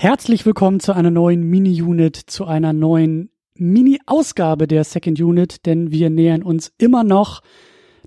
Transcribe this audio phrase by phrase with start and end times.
[0.00, 6.08] Herzlich willkommen zu einer neuen Mini-Unit, zu einer neuen Mini-Ausgabe der Second Unit, denn wir
[6.08, 7.42] nähern uns immer noch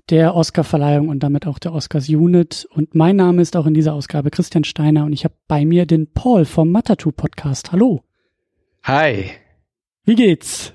[0.08, 2.66] der Oscar-Verleihung und damit auch der Oscars-Unit.
[2.70, 5.84] Und mein Name ist auch in dieser Ausgabe Christian Steiner und ich habe bei mir
[5.84, 7.72] den Paul vom Matatu-Podcast.
[7.72, 8.02] Hallo.
[8.84, 9.32] Hi.
[10.06, 10.72] Wie geht's?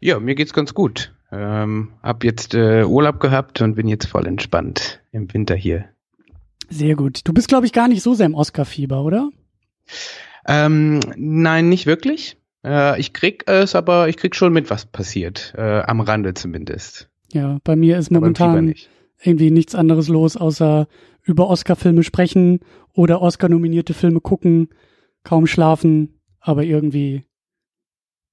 [0.00, 1.14] Ja, mir geht's ganz gut.
[1.30, 5.90] Ähm, hab jetzt äh, Urlaub gehabt und bin jetzt voll entspannt im Winter hier.
[6.70, 7.20] Sehr gut.
[7.22, 9.30] Du bist, glaube ich, gar nicht so sehr im Oscar-Fieber, oder?
[10.46, 12.36] Ähm, nein, nicht wirklich.
[12.64, 15.54] Äh, ich krieg es, aber ich krieg schon mit, was passiert.
[15.56, 17.08] Äh, am Rande zumindest.
[17.32, 18.88] Ja, bei mir ist momentan nicht.
[19.22, 20.86] irgendwie nichts anderes los, außer
[21.22, 22.60] über Oscar-Filme sprechen
[22.92, 24.68] oder Oscar-nominierte Filme gucken,
[25.24, 27.24] kaum schlafen, aber irgendwie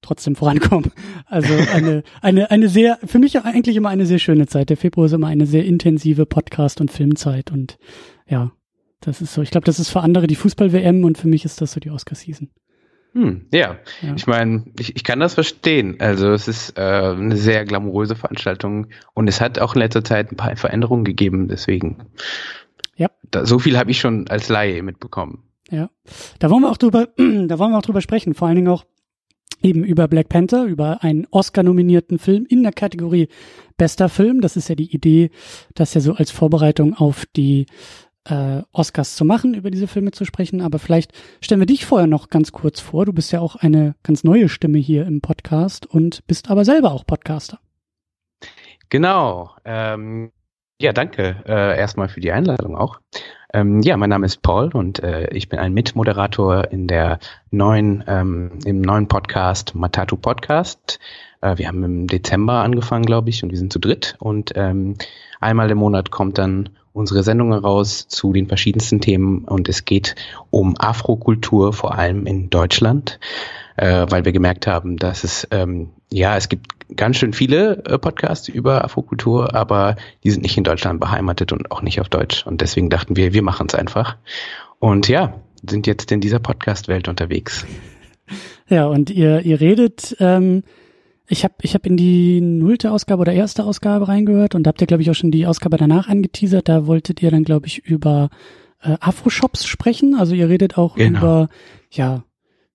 [0.02, 0.91] trotzdem vorankommen.
[1.26, 4.70] Also eine, eine, eine sehr, für mich eigentlich immer eine sehr schöne Zeit.
[4.70, 7.77] Der Februar ist immer eine sehr intensive Podcast- und Filmzeit und
[8.27, 8.52] ja,
[9.02, 11.60] das ist so, ich glaube, das ist für andere die Fußball-WM und für mich ist
[11.60, 12.50] das so die Oscar-Season.
[13.14, 13.77] Hm, ja.
[14.02, 14.16] ja.
[14.16, 15.98] ich meine, ich, ich kann das verstehen.
[15.99, 20.32] Also es ist äh, eine sehr glamouröse Veranstaltung und es hat auch in letzter Zeit
[20.32, 22.05] ein paar Veränderungen gegeben, deswegen.
[22.96, 23.10] Ja.
[23.29, 25.44] Da, so viel habe ich schon als Laie mitbekommen.
[25.70, 25.90] Ja,
[26.40, 28.34] da wollen wir auch drüber, da wollen wir auch drüber sprechen.
[28.34, 28.85] Vor allen Dingen auch
[29.62, 33.27] eben über Black Panther, über einen Oscar-nominierten Film in der Kategorie
[33.77, 34.41] Bester Film.
[34.41, 35.32] Das ist ja die Idee,
[35.74, 37.66] das ja so als Vorbereitung auf die
[38.26, 40.62] äh, Oscars zu machen, über diese Filme zu sprechen.
[40.62, 43.05] Aber vielleicht stellen wir dich vorher noch ganz kurz vor.
[43.05, 46.91] Du bist ja auch eine ganz neue Stimme hier im Podcast und bist aber selber
[46.91, 47.60] auch Podcaster.
[48.90, 49.52] Genau.
[49.66, 50.32] Ähm,
[50.82, 53.00] ja, danke äh, erstmal für die Einladung auch.
[53.54, 57.20] Ähm, ja, mein Name ist Paul und äh, ich bin ein Mitmoderator in der
[57.52, 61.00] neuen, ähm, im neuen Podcast Matatu Podcast.
[61.41, 64.16] Äh, wir haben im Dezember angefangen, glaube ich, und wir sind zu dritt.
[64.19, 64.96] Und ähm,
[65.40, 70.16] einmal im Monat kommt dann unsere Sendung heraus zu den verschiedensten Themen und es geht
[70.50, 73.20] um Afrokultur, vor allem in Deutschland,
[73.78, 77.97] äh, weil wir gemerkt haben, dass es, ähm, ja, es gibt ganz schön viele äh,
[77.97, 82.46] Podcasts über Afrokultur, aber die sind nicht in Deutschland beheimatet und auch nicht auf Deutsch.
[82.46, 84.18] Und deswegen dachten wir, wir machen es einfach.
[84.80, 85.34] Und ja,
[85.68, 87.66] sind jetzt in dieser Podcast-Welt unterwegs.
[88.68, 90.63] Ja, und ihr, ihr redet ähm,
[91.27, 94.81] ich habe ich hab in die nullte Ausgabe oder erste Ausgabe reingehört und da habt
[94.81, 96.67] ihr, glaube ich, auch schon die Ausgabe danach angeteasert.
[96.67, 98.29] Da wolltet ihr dann, glaube ich, über
[98.81, 100.15] äh, Afro-Shops sprechen.
[100.15, 101.19] Also ihr redet auch genau.
[101.19, 101.49] über
[101.89, 102.23] ja,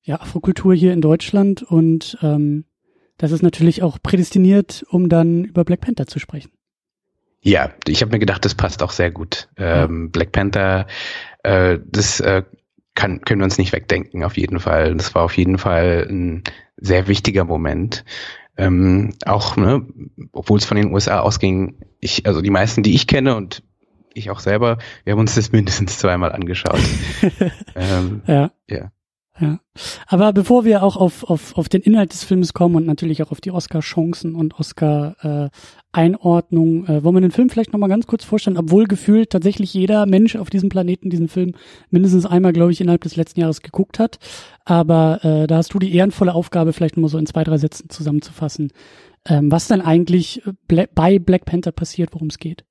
[0.03, 2.65] ja, Afrokultur hier in Deutschland und ähm,
[3.19, 6.51] das ist natürlich auch prädestiniert, um dann über Black Panther zu sprechen.
[7.41, 9.49] Ja, ich habe mir gedacht, das passt auch sehr gut.
[9.57, 10.11] Ähm.
[10.11, 10.87] Black Panther,
[11.43, 12.43] äh, das äh,
[12.97, 14.97] kann, können wir uns nicht wegdenken, auf jeden Fall.
[14.97, 16.43] Das war auf jeden Fall ein
[16.77, 18.05] sehr wichtiger Moment
[18.57, 19.87] ähm, auch, ne,
[20.33, 23.63] obwohl es von den USA ausging, ich, also die meisten, die ich kenne und
[24.15, 26.81] ich auch selber, wir haben uns das mindestens zweimal angeschaut.
[27.75, 28.51] ähm, ja.
[28.69, 28.91] ja.
[29.39, 29.61] Ja.
[30.07, 33.33] Aber bevor wir auch auf, auf, auf den Inhalt des Films kommen und natürlich auch
[33.33, 35.51] auf die Oscar-Chancen und Oscar-Einordnung, äh,
[35.97, 40.37] äh, wollen wir den Film vielleicht nochmal ganz kurz vorstellen, obwohl gefühlt tatsächlich jeder Mensch
[40.37, 41.55] auf diesem Planeten diesen Film
[41.91, 44.19] mindestens einmal, glaube ich, innerhalb des letzten Jahres geguckt hat.
[44.65, 47.89] Aber äh, da hast du die ehrenvolle Aufgabe, vielleicht nochmal so in zwei, drei Sätzen
[47.89, 48.73] zusammenzufassen,
[49.27, 52.65] ähm, was dann eigentlich Bla bei Black Panther passiert, worum es geht.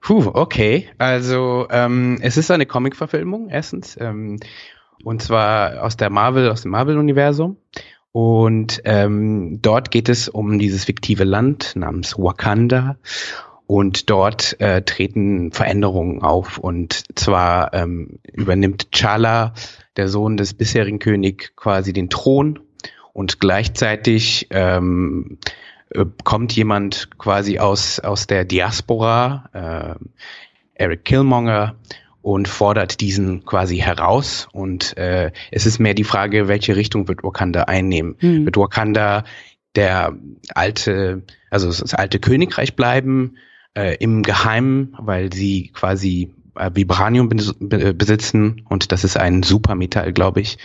[0.00, 0.88] Puh, okay.
[0.98, 3.96] Also ähm, es ist eine Comic-Verfilmung, erstens.
[4.00, 4.38] Ähm,
[5.02, 7.56] und zwar aus der Marvel, aus dem Marvel-Universum.
[8.16, 12.96] Und ähm, dort geht es um dieses fiktive Land namens Wakanda.
[13.66, 16.58] Und dort äh, treten Veränderungen auf.
[16.58, 19.52] Und zwar ähm, übernimmt Chala,
[19.96, 22.60] der Sohn des bisherigen Königs, quasi den Thron.
[23.12, 25.38] Und gleichzeitig ähm,
[25.90, 30.04] äh, kommt jemand quasi aus, aus der Diaspora, äh,
[30.76, 31.74] Eric Killmonger,
[32.24, 34.48] und fordert diesen quasi heraus.
[34.50, 38.16] Und äh, es ist mehr die Frage, welche Richtung wird Wakanda einnehmen?
[38.18, 38.46] Mhm.
[38.46, 39.24] Wird Wakanda
[39.76, 40.16] der
[40.54, 43.36] alte, also das alte Königreich bleiben,
[43.74, 50.40] äh, im Geheimen, weil sie quasi äh, Vibranium besitzen und das ist ein Supermetall, glaube
[50.40, 50.56] ich,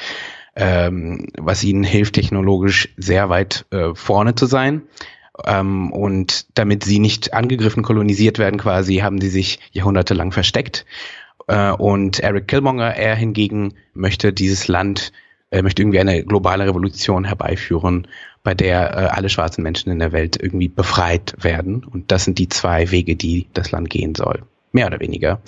[0.55, 4.83] ähm, was ihnen hilft, technologisch sehr weit äh, vorne zu sein.
[5.45, 10.85] Ähm, und damit sie nicht angegriffen, kolonisiert werden quasi, haben sie sich jahrhundertelang versteckt.
[11.49, 15.11] Äh, und Eric Killmonger, er hingegen möchte dieses Land,
[15.49, 18.07] äh, möchte irgendwie eine globale Revolution herbeiführen,
[18.43, 21.83] bei der äh, alle schwarzen Menschen in der Welt irgendwie befreit werden.
[21.83, 24.43] Und das sind die zwei Wege, die das Land gehen soll.
[24.71, 25.41] Mehr oder weniger.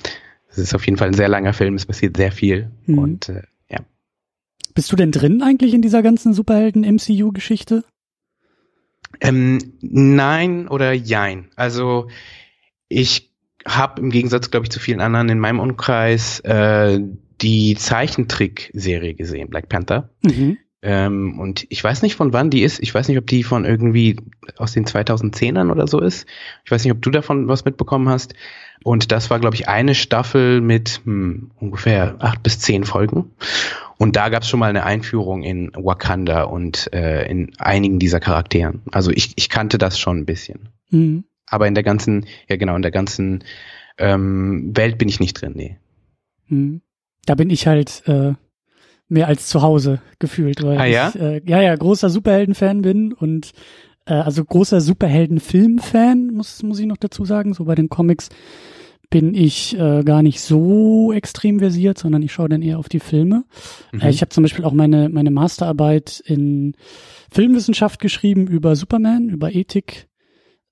[0.49, 2.71] Es ist auf jeden Fall ein sehr langer Film, es passiert sehr viel.
[2.87, 2.97] Mhm.
[2.97, 3.79] Und äh, ja.
[4.73, 7.83] Bist du denn drin eigentlich in dieser ganzen Superhelden-MCU-Geschichte?
[9.19, 11.49] Ähm, nein oder jein.
[11.55, 12.07] Also
[12.89, 13.30] ich
[13.65, 16.99] habe im Gegensatz, glaube ich, zu vielen anderen in meinem Umkreis äh,
[17.41, 20.09] die Zeichentrick-Serie gesehen, Black Panther.
[20.23, 20.57] Mhm.
[20.83, 22.79] Ähm, und ich weiß nicht, von wann die ist.
[22.81, 24.17] Ich weiß nicht, ob die von irgendwie
[24.57, 26.27] aus den 2010ern oder so ist.
[26.65, 28.33] Ich weiß nicht, ob du davon was mitbekommen hast.
[28.83, 33.31] Und das war, glaube ich, eine Staffel mit hm, ungefähr acht bis zehn Folgen.
[33.97, 38.19] Und da gab es schon mal eine Einführung in Wakanda und äh, in einigen dieser
[38.19, 38.81] Charakteren.
[38.91, 40.69] Also ich, ich kannte das schon ein bisschen.
[40.89, 41.25] Mhm.
[41.51, 43.43] Aber in der ganzen, ja genau, in der ganzen
[43.97, 45.77] ähm, Welt bin ich nicht drin, nee.
[46.47, 46.81] Mhm.
[47.25, 48.33] Da bin ich halt äh,
[49.09, 51.09] mehr als zu Hause gefühlt, weil ah, ja?
[51.09, 53.51] ich äh, ja ja großer Superhelden-Fan bin und
[54.05, 57.53] äh, also großer Superhelden-Film-Fan muss muss ich noch dazu sagen.
[57.53, 58.29] So bei den Comics
[59.09, 63.01] bin ich äh, gar nicht so extrem versiert, sondern ich schaue dann eher auf die
[63.01, 63.43] Filme.
[63.91, 63.99] Mhm.
[63.99, 66.75] Äh, ich habe zum Beispiel auch meine meine Masterarbeit in
[67.29, 70.07] Filmwissenschaft geschrieben über Superman, über Ethik,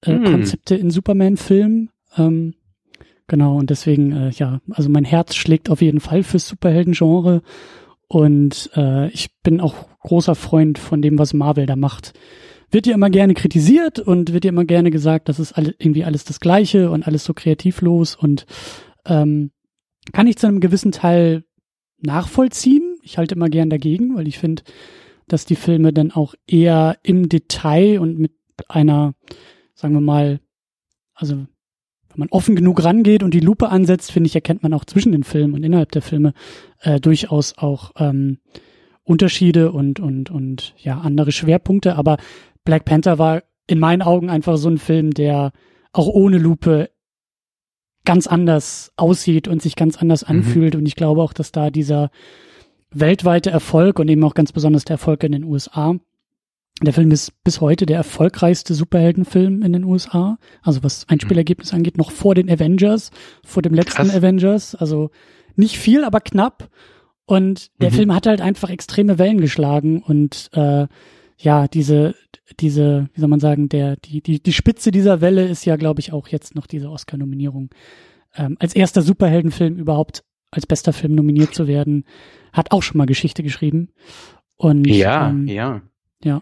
[0.05, 0.23] äh, mhm.
[0.25, 1.89] Konzepte in Superman-Filmen.
[2.17, 2.55] Ähm,
[3.27, 7.41] genau und deswegen äh, ja, also mein Herz schlägt auf jeden Fall fürs Superhelden-Genre
[8.07, 12.13] und äh, ich bin auch großer Freund von dem, was Marvel da macht.
[12.71, 16.03] Wird ja immer gerne kritisiert und wird ja immer gerne gesagt, das ist alle, irgendwie
[16.03, 18.45] alles das Gleiche und alles so kreativlos und
[19.05, 19.51] ähm,
[20.11, 21.43] kann ich zu einem gewissen Teil
[22.01, 22.97] nachvollziehen.
[23.03, 24.63] Ich halte immer gern dagegen, weil ich finde,
[25.27, 28.33] dass die Filme dann auch eher im Detail und mit
[28.67, 29.13] einer,
[29.79, 30.41] sagen wir mal,
[31.13, 34.83] also wenn man offen genug rangeht und die Lupe ansetzt, finde ich, erkennt man auch
[34.83, 36.33] zwischen den Filmen und innerhalb der Filme
[36.81, 38.39] äh, durchaus auch ähm,
[39.03, 41.95] Unterschiede und und und ja andere Schwerpunkte.
[41.95, 42.17] Aber
[42.65, 45.53] Black Panther war in meinen Augen einfach so ein Film, der
[45.93, 46.89] auch ohne Lupe
[48.03, 50.39] ganz anders aussieht und sich ganz anders mhm.
[50.39, 50.75] anfühlt.
[50.75, 52.11] Und ich glaube auch, dass da dieser
[52.91, 55.95] weltweite Erfolg und eben auch ganz besonders der Erfolg in den USA
[56.85, 60.37] der Film ist bis heute der erfolgreichste Superheldenfilm in den USA.
[60.61, 63.11] Also was Einspielergebnis angeht, noch vor den Avengers,
[63.45, 64.15] vor dem letzten Krass.
[64.15, 64.75] Avengers.
[64.75, 65.09] Also
[65.55, 66.69] nicht viel, aber knapp.
[67.25, 67.95] Und der mhm.
[67.95, 70.87] Film hat halt einfach extreme Wellen geschlagen und äh,
[71.37, 72.15] ja, diese,
[72.59, 76.01] diese, wie soll man sagen, der, die, die, die Spitze dieser Welle ist ja, glaube
[76.01, 77.69] ich, auch jetzt noch diese Oscar-Nominierung.
[78.35, 82.05] Ähm, als erster Superheldenfilm überhaupt als bester Film nominiert zu werden,
[82.51, 83.89] hat auch schon mal Geschichte geschrieben.
[84.57, 85.81] Und ja, ähm, ja.
[86.23, 86.41] Ja.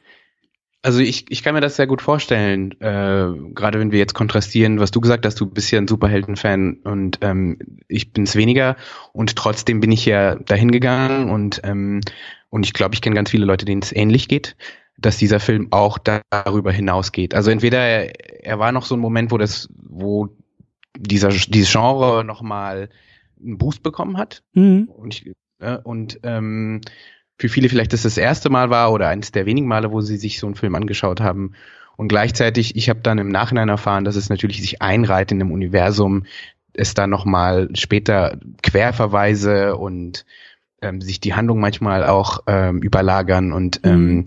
[0.83, 4.79] Also ich, ich kann mir das sehr gut vorstellen, äh, gerade wenn wir jetzt kontrastieren,
[4.79, 7.57] was du gesagt hast, du bist ja ein Superhelden-Fan und ähm,
[7.87, 8.77] ich bin es weniger
[9.11, 12.01] und trotzdem bin ich ja dahin gegangen und, ähm,
[12.49, 14.55] und ich glaube, ich kenne ganz viele Leute, denen es ähnlich geht,
[14.97, 17.33] dass dieser Film auch darüber hinausgeht.
[17.33, 20.29] Also entweder er, er war noch so ein Moment, wo das, wo
[20.97, 22.89] dieser dieses Genre nochmal
[23.39, 24.89] einen Boost bekommen hat mhm.
[24.95, 26.81] und ich, äh, und ähm,
[27.37, 30.17] für viele vielleicht das das erste Mal war oder eines der wenigen Male, wo sie
[30.17, 31.53] sich so einen Film angeschaut haben.
[31.95, 35.51] Und gleichzeitig, ich habe dann im Nachhinein erfahren, dass es natürlich sich einreiht in dem
[35.51, 36.25] Universum,
[36.73, 40.25] es dann nochmal später Querverweise und
[40.81, 43.51] ähm, sich die Handlung manchmal auch ähm, überlagern.
[43.51, 43.91] Und mhm.
[43.91, 44.25] ähm,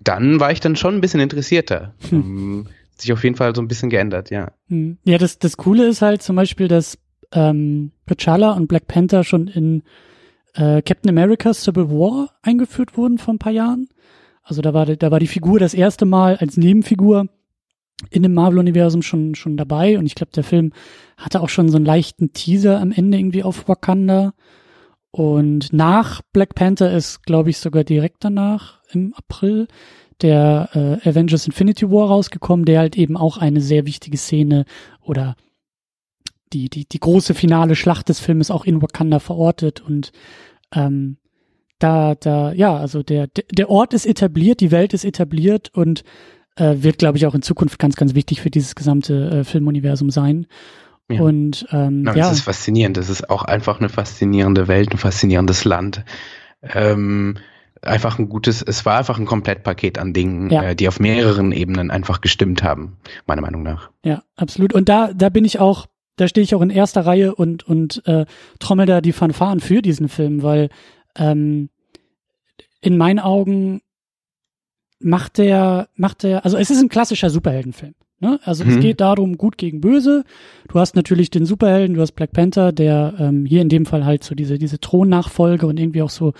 [0.00, 1.94] dann war ich dann schon ein bisschen interessierter.
[2.08, 2.20] Hm.
[2.20, 2.66] Ähm,
[2.96, 4.52] sich auf jeden Fall so ein bisschen geändert, ja.
[4.68, 4.98] Hm.
[5.04, 6.98] Ja, das, das Coole ist halt zum Beispiel, dass
[7.32, 9.82] ähm, T'Challa und Black Panther schon in
[10.54, 13.88] äh, Captain America Civil War eingeführt wurden vor ein paar Jahren.
[14.42, 17.26] Also da war, da war die Figur das erste Mal als Nebenfigur
[18.10, 19.98] in dem Marvel-Universum schon, schon dabei.
[19.98, 20.72] Und ich glaube, der Film
[21.16, 24.32] hatte auch schon so einen leichten Teaser am Ende irgendwie auf Wakanda.
[25.10, 29.68] Und nach Black Panther ist, glaube ich, sogar direkt danach im April
[30.22, 30.70] der
[31.02, 34.64] äh, Avengers Infinity War rausgekommen, der halt eben auch eine sehr wichtige Szene
[35.02, 35.36] oder
[36.52, 40.12] die, die, die große finale Schlacht des Filmes auch in Wakanda verortet und
[40.74, 41.16] ähm,
[41.78, 46.02] da, da, ja, also der, der Ort ist etabliert, die Welt ist etabliert und
[46.56, 50.10] äh, wird, glaube ich, auch in Zukunft ganz, ganz wichtig für dieses gesamte äh, Filmuniversum
[50.10, 50.46] sein.
[51.10, 51.22] Ja.
[51.22, 52.28] Und ähm, ja, ja.
[52.28, 52.96] Das ist faszinierend.
[52.96, 56.04] Das ist auch einfach eine faszinierende Welt, ein faszinierendes Land.
[56.62, 57.38] Ähm,
[57.80, 60.62] einfach ein gutes, es war einfach ein Komplettpaket an Dingen, ja.
[60.64, 63.90] äh, die auf mehreren Ebenen einfach gestimmt haben, meiner Meinung nach.
[64.04, 64.74] Ja, absolut.
[64.74, 65.86] Und da, da bin ich auch
[66.20, 68.26] da stehe ich auch in erster Reihe und, und äh,
[68.58, 70.68] trommel da die Fanfaren für diesen Film, weil
[71.16, 71.70] ähm,
[72.80, 73.80] in meinen Augen
[75.00, 77.94] macht der, macht der, also es ist ein klassischer Superheldenfilm.
[78.20, 78.40] Ne?
[78.42, 78.70] Also mhm.
[78.70, 80.24] es geht darum, gut gegen böse.
[80.68, 84.04] Du hast natürlich den Superhelden, du hast Black Panther, der ähm, hier in dem Fall
[84.04, 86.32] halt so diese, diese Thronnachfolge und irgendwie auch so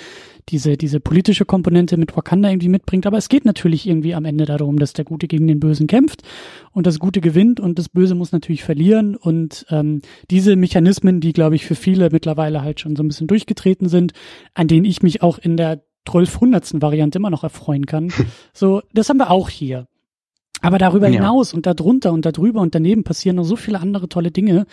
[0.49, 3.07] diese, diese politische Komponente mit Wakanda irgendwie mitbringt.
[3.07, 6.23] Aber es geht natürlich irgendwie am Ende darum, dass der Gute gegen den Bösen kämpft
[6.73, 9.15] und das Gute gewinnt und das Böse muss natürlich verlieren.
[9.15, 13.27] Und ähm, diese Mechanismen, die, glaube ich, für viele mittlerweile halt schon so ein bisschen
[13.27, 14.13] durchgetreten sind,
[14.55, 16.81] an denen ich mich auch in der 1200.
[16.81, 18.13] Variante immer noch erfreuen kann.
[18.53, 19.88] so, das haben wir auch hier.
[20.61, 21.15] Aber darüber ja.
[21.15, 24.67] hinaus und darunter und darüber und daneben passieren noch so viele andere tolle Dinge,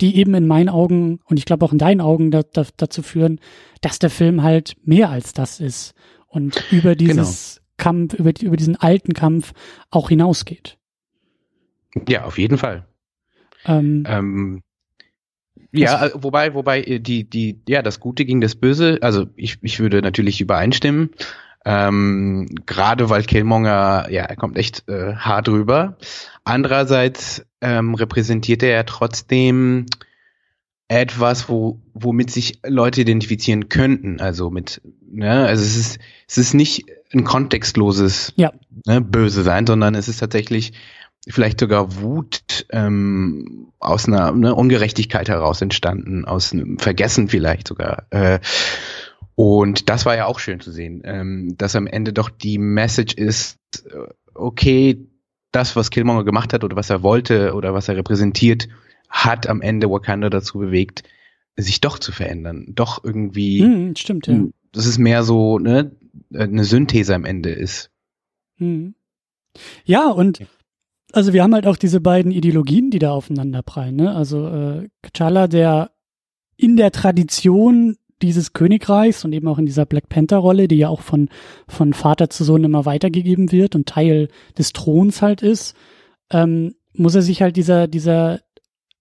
[0.00, 3.02] die eben in meinen Augen und ich glaube auch in deinen Augen da, da, dazu
[3.02, 3.40] führen,
[3.80, 5.94] dass der Film halt mehr als das ist
[6.28, 7.66] und über dieses genau.
[7.76, 9.52] Kampf, über, über diesen alten Kampf
[9.90, 10.78] auch hinausgeht.
[12.08, 12.86] Ja, auf jeden Fall.
[13.66, 14.62] Ähm, ähm,
[15.72, 19.58] ja, äh, wobei, wobei äh, die, die, ja, das Gute gegen das Böse, also ich,
[19.62, 21.10] ich würde natürlich übereinstimmen.
[21.64, 25.96] Ähm, Gerade weil Killmonger, ja, er kommt echt äh, hart rüber.
[26.44, 29.86] Andererseits ähm, repräsentiert er ja trotzdem
[30.88, 34.20] etwas, wo, womit sich Leute identifizieren könnten.
[34.20, 38.52] Also mit, ne, also es ist, es ist nicht ein kontextloses ja.
[38.86, 40.72] ne, Böse sein, sondern es ist tatsächlich
[41.28, 48.04] vielleicht sogar Wut ähm, aus einer ne, Ungerechtigkeit heraus entstanden, aus einem Vergessen vielleicht sogar.
[48.10, 48.40] Äh,
[49.34, 53.14] und das war ja auch schön zu sehen, ähm, dass am Ende doch die Message
[53.14, 55.06] ist, äh, okay,
[55.52, 58.68] das, was Killmonger gemacht hat oder was er wollte oder was er repräsentiert,
[59.08, 61.02] hat am Ende Wakanda dazu bewegt,
[61.56, 63.62] sich doch zu verändern, doch irgendwie.
[63.62, 64.44] Mm, stimmt, ja.
[64.72, 65.92] Das ist mehr so ne,
[66.34, 67.90] eine Synthese am Ende ist.
[68.56, 68.90] Mm.
[69.84, 70.46] Ja, und
[71.12, 73.96] also wir haben halt auch diese beiden Ideologien, die da aufeinander prallen.
[73.96, 74.14] Ne?
[74.14, 75.90] Also äh, T'Challa, der
[76.56, 81.00] in der Tradition dieses Königreichs und eben auch in dieser Black Panther-Rolle, die ja auch
[81.00, 81.28] von,
[81.68, 85.76] von Vater zu Sohn immer weitergegeben wird und Teil des Throns halt ist,
[86.30, 88.40] ähm, muss er sich halt dieser, dieser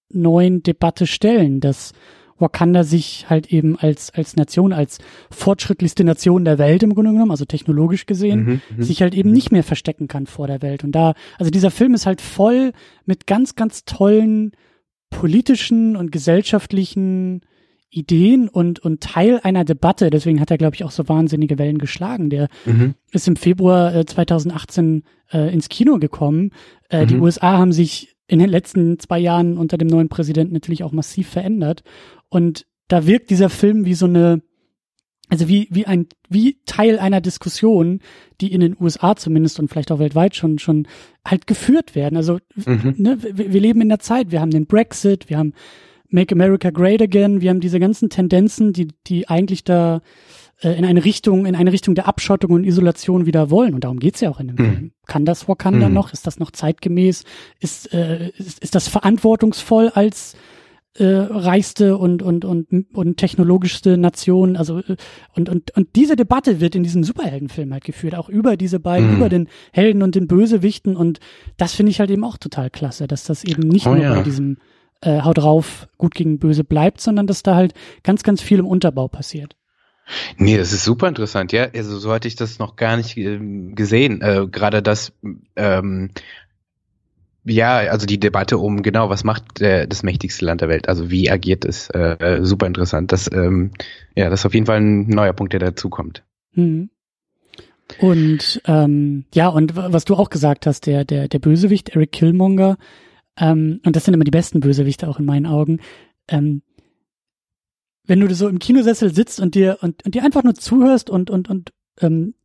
[0.10, 1.94] neuen Debatte stellen, dass
[2.42, 4.98] Wakanda sich halt eben als, als Nation, als
[5.30, 9.30] fortschrittlichste Nation der Welt im Grunde genommen, also technologisch gesehen, mhm, mhm, sich halt eben
[9.30, 9.36] mhm.
[9.36, 10.84] nicht mehr verstecken kann vor der Welt.
[10.84, 12.74] Und da, also dieser Film ist halt voll
[13.06, 14.52] mit ganz, ganz tollen
[15.12, 17.42] politischen und gesellschaftlichen
[17.92, 20.10] Ideen und, und Teil einer Debatte.
[20.10, 22.30] Deswegen hat er, glaube ich, auch so wahnsinnige Wellen geschlagen.
[22.30, 22.96] Der mhm.
[23.12, 26.52] ist im Februar äh, 2018 äh, ins Kino gekommen.
[26.90, 27.08] Äh, mhm.
[27.08, 30.94] Die USA haben sich in den letzten zwei Jahren unter dem neuen Präsidenten natürlich auch
[30.94, 31.84] massiv verändert.
[32.30, 34.42] Und da wirkt dieser Film wie so eine,
[35.28, 38.00] also wie, wie ein, wie Teil einer Diskussion,
[38.40, 40.88] die in den USA zumindest und vielleicht auch weltweit schon, schon
[41.26, 42.16] halt geführt werden.
[42.16, 42.96] Also, mhm.
[42.98, 45.54] ne, wir, wir leben in der Zeit, wir haben den Brexit, wir haben
[46.12, 50.02] Make America Great Again, wir haben diese ganzen Tendenzen, die, die eigentlich da
[50.62, 53.74] äh, in eine Richtung, in eine Richtung der Abschottung und Isolation wieder wollen.
[53.74, 54.72] Und darum geht's ja auch in dem mhm.
[54.72, 54.92] Film.
[55.08, 55.96] Kann das Wakanda mhm.
[55.96, 56.14] noch?
[56.14, 57.24] Ist das noch zeitgemäß?
[57.60, 60.36] Ist, äh, ist, ist das verantwortungsvoll als
[60.96, 64.56] äh, reichste und, und, und, und technologischste Nation.
[64.56, 64.98] Also äh,
[65.36, 69.12] und, und, und diese Debatte wird in diesem Superheldenfilm halt geführt, auch über diese beiden,
[69.12, 69.18] mhm.
[69.18, 70.96] über den Helden und den Bösewichten.
[70.96, 71.20] Und
[71.58, 74.16] das finde ich halt eben auch total klasse, dass das eben nicht oh, nur ja.
[74.16, 74.58] bei diesem
[75.02, 78.68] äh, Haut drauf, gut gegen böse bleibt, sondern dass da halt ganz, ganz viel im
[78.68, 79.56] Unterbau passiert.
[80.38, 81.68] Nee, das ist super interessant, ja.
[81.74, 83.40] Also so hatte ich das noch gar nicht äh,
[83.74, 84.22] gesehen.
[84.22, 85.14] Äh, Gerade das,
[85.56, 86.12] ähm,
[87.44, 91.10] ja, also die Debatte um genau, was macht äh, das mächtigste Land der Welt, also
[91.10, 93.12] wie agiert es, äh, äh, super interessant.
[93.12, 93.72] Das, ähm,
[94.16, 96.24] ja, das ist auf jeden Fall ein neuer Punkt, der dazukommt.
[96.54, 96.90] Mhm.
[98.00, 102.78] Und ähm, ja, und was du auch gesagt hast, der, der, der Bösewicht, Eric Killmonger,
[103.42, 105.80] ähm, und das sind immer die besten Bösewichte auch in meinen Augen,
[106.30, 106.62] ähm,
[108.06, 111.30] wenn du so im Kinosessel sitzt und dir und, und dir einfach nur zuhörst und
[111.30, 112.36] und und ähm,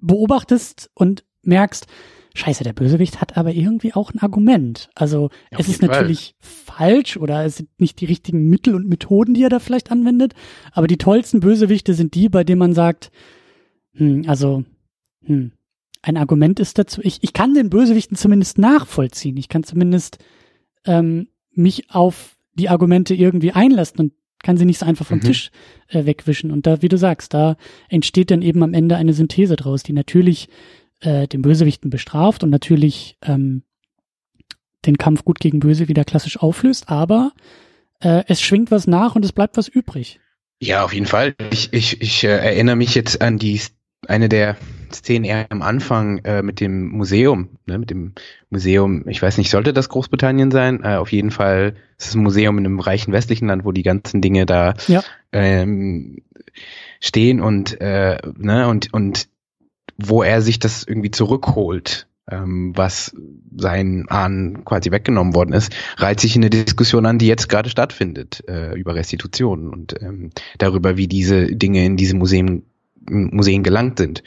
[0.00, 1.86] beobachtest und merkst,
[2.34, 4.90] Scheiße, der Bösewicht hat aber irgendwie auch ein Argument.
[4.94, 6.76] Also ja, es ist natürlich Fall.
[6.76, 10.34] falsch oder es sind nicht die richtigen Mittel und Methoden, die er da vielleicht anwendet.
[10.72, 13.10] Aber die tollsten Bösewichte sind die, bei denen man sagt,
[13.94, 14.64] hm, also
[15.24, 15.52] hm,
[16.02, 17.00] ein Argument ist dazu.
[17.02, 19.36] Ich, ich kann den Bösewichten zumindest nachvollziehen.
[19.38, 20.18] Ich kann zumindest
[20.86, 24.12] ähm, mich auf die Argumente irgendwie einlassen und
[24.42, 25.22] kann sie nicht so einfach vom mhm.
[25.22, 25.50] Tisch
[25.88, 26.50] äh, wegwischen.
[26.50, 27.56] Und da, wie du sagst, da
[27.88, 30.48] entsteht dann eben am Ende eine Synthese draus, die natürlich
[31.00, 33.62] äh, den Bösewichten bestraft und natürlich ähm,
[34.86, 37.32] den Kampf gut gegen böse wieder klassisch auflöst, aber
[38.00, 40.20] äh, es schwingt was nach und es bleibt was übrig.
[40.60, 41.34] Ja, auf jeden Fall.
[41.50, 43.60] Ich, ich, ich äh, erinnere mich jetzt an die
[44.08, 44.56] eine der
[44.92, 48.12] Szenen eher am Anfang äh, mit dem Museum, ne, mit dem
[48.50, 50.82] Museum, ich weiß nicht, sollte das Großbritannien sein?
[50.84, 53.82] Äh, auf jeden Fall ist es ein Museum in einem reichen westlichen Land, wo die
[53.82, 55.02] ganzen Dinge da ja.
[55.32, 56.22] ähm,
[57.00, 59.28] stehen und, äh, ne, und, und
[59.98, 63.14] wo er sich das irgendwie zurückholt, ähm, was
[63.56, 67.70] seinen Ahnen quasi weggenommen worden ist, reiht sich in eine Diskussion an, die jetzt gerade
[67.70, 72.64] stattfindet äh, über Restitutionen und ähm, darüber, wie diese Dinge in diese Museen,
[73.08, 74.22] Museen gelangt sind.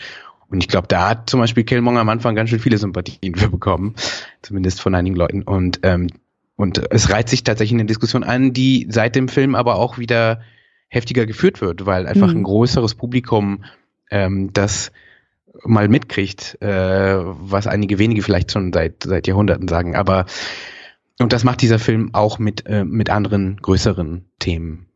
[0.50, 3.50] Und ich glaube, da hat zum Beispiel Killmonger am Anfang ganz schön viele Sympathien für
[3.50, 3.96] bekommen,
[4.42, 5.44] zumindest von einigen Leuten.
[5.44, 6.08] Und ähm,
[6.56, 10.42] und es reiht sich tatsächlich eine Diskussion an, die seit dem Film aber auch wieder
[10.90, 12.40] heftiger geführt wird, weil einfach mhm.
[12.40, 13.64] ein größeres Publikum
[14.12, 14.92] ähm, das
[15.64, 19.96] mal mitkriegt, äh, was einige wenige vielleicht schon seit, seit Jahrhunderten sagen.
[19.96, 20.26] Aber
[21.20, 24.88] und das macht dieser Film auch mit, äh, mit anderen größeren Themen.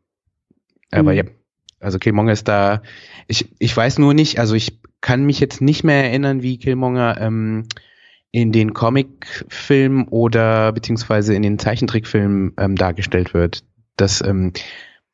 [0.90, 1.16] Aber mhm.
[1.16, 1.24] ja,
[1.84, 2.82] also Killmonger ist da,
[3.26, 7.20] ich, ich weiß nur nicht, also ich kann mich jetzt nicht mehr erinnern, wie Killmonger
[7.20, 7.64] ähm,
[8.30, 13.64] in den Comicfilmen oder beziehungsweise in den Zeichentrickfilmen ähm, dargestellt wird.
[13.96, 14.52] Das ähm,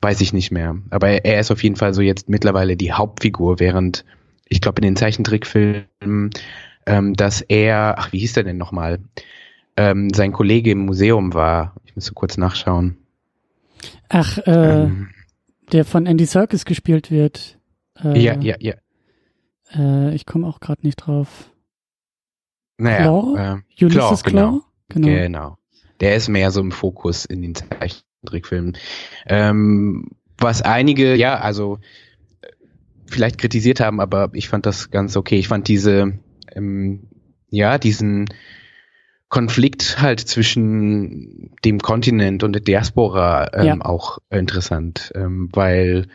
[0.00, 0.76] weiß ich nicht mehr.
[0.90, 4.04] Aber er ist auf jeden Fall so jetzt mittlerweile die Hauptfigur, während
[4.48, 6.30] ich glaube in den Zeichentrickfilmen,
[6.86, 9.00] ähm, dass er, ach, wie hieß der denn nochmal?
[9.76, 11.74] Ähm, sein Kollege im Museum war.
[11.84, 12.96] Ich muss so kurz nachschauen.
[14.08, 15.10] Ach, äh, ähm,
[15.72, 17.58] der von Andy Serkis gespielt wird.
[18.02, 18.74] Äh, ja, ja, ja.
[19.74, 21.50] Äh, ich komme auch gerade nicht drauf.
[22.78, 23.62] Naja, Claw?
[23.78, 24.60] Äh, Ulysses Claw?
[24.88, 25.06] Genau.
[25.06, 25.06] genau.
[25.06, 25.58] genau.
[26.00, 28.76] Der ist mehr so im Fokus in den Zeichentrickfilmen.
[29.26, 31.78] Ähm, was einige, ja, also
[33.06, 35.38] vielleicht kritisiert haben, aber ich fand das ganz okay.
[35.38, 36.18] Ich fand diese,
[36.54, 37.08] ähm,
[37.50, 38.26] ja, diesen
[39.30, 43.80] Konflikt halt zwischen dem Kontinent und der Diaspora ähm, ja.
[43.80, 46.08] auch interessant, ähm, weil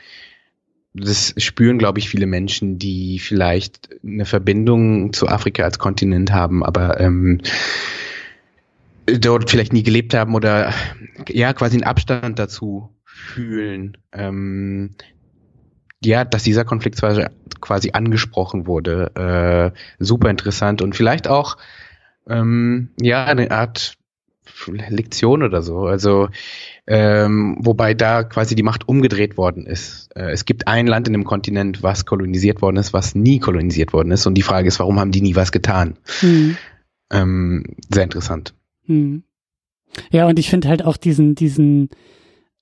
[0.94, 6.64] das spüren, glaube ich, viele Menschen, die vielleicht eine Verbindung zu Afrika als Kontinent haben,
[6.64, 7.42] aber ähm,
[9.06, 10.74] dort vielleicht nie gelebt haben oder
[11.30, 13.98] ja quasi einen Abstand dazu fühlen.
[14.12, 14.92] Ähm,
[16.04, 17.02] ja, dass dieser Konflikt
[17.62, 21.58] quasi angesprochen wurde, äh, super interessant und vielleicht auch
[22.28, 23.98] ähm, ja eine Art
[24.68, 25.80] Lektion oder so.
[25.86, 26.30] Also
[26.88, 30.10] ähm, wobei da quasi die Macht umgedreht worden ist.
[30.16, 33.94] Äh, es gibt ein Land in dem Kontinent, was kolonisiert worden ist, was nie kolonisiert
[33.94, 34.26] worden ist.
[34.26, 35.98] Und die Frage ist, warum haben die nie was getan?
[36.20, 36.58] Hm.
[37.12, 37.64] Ähm,
[37.94, 38.54] sehr interessant.
[38.86, 39.24] Hm.
[40.12, 41.90] Ja, und ich finde halt auch diesen, diesen,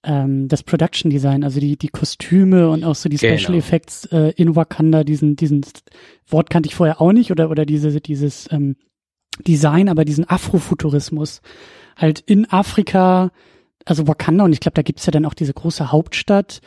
[0.03, 3.57] ähm, das Production Design, also die, die Kostüme und auch so die Special genau.
[3.57, 5.65] Effects äh, in Wakanda, diesen, diesen
[6.27, 8.75] Wort kannte ich vorher auch nicht oder, oder diese, dieses ähm,
[9.39, 11.41] Design, aber diesen Afrofuturismus
[11.95, 13.31] halt in Afrika,
[13.85, 16.61] also Wakanda und ich glaube, da gibt's ja dann auch diese große Hauptstadt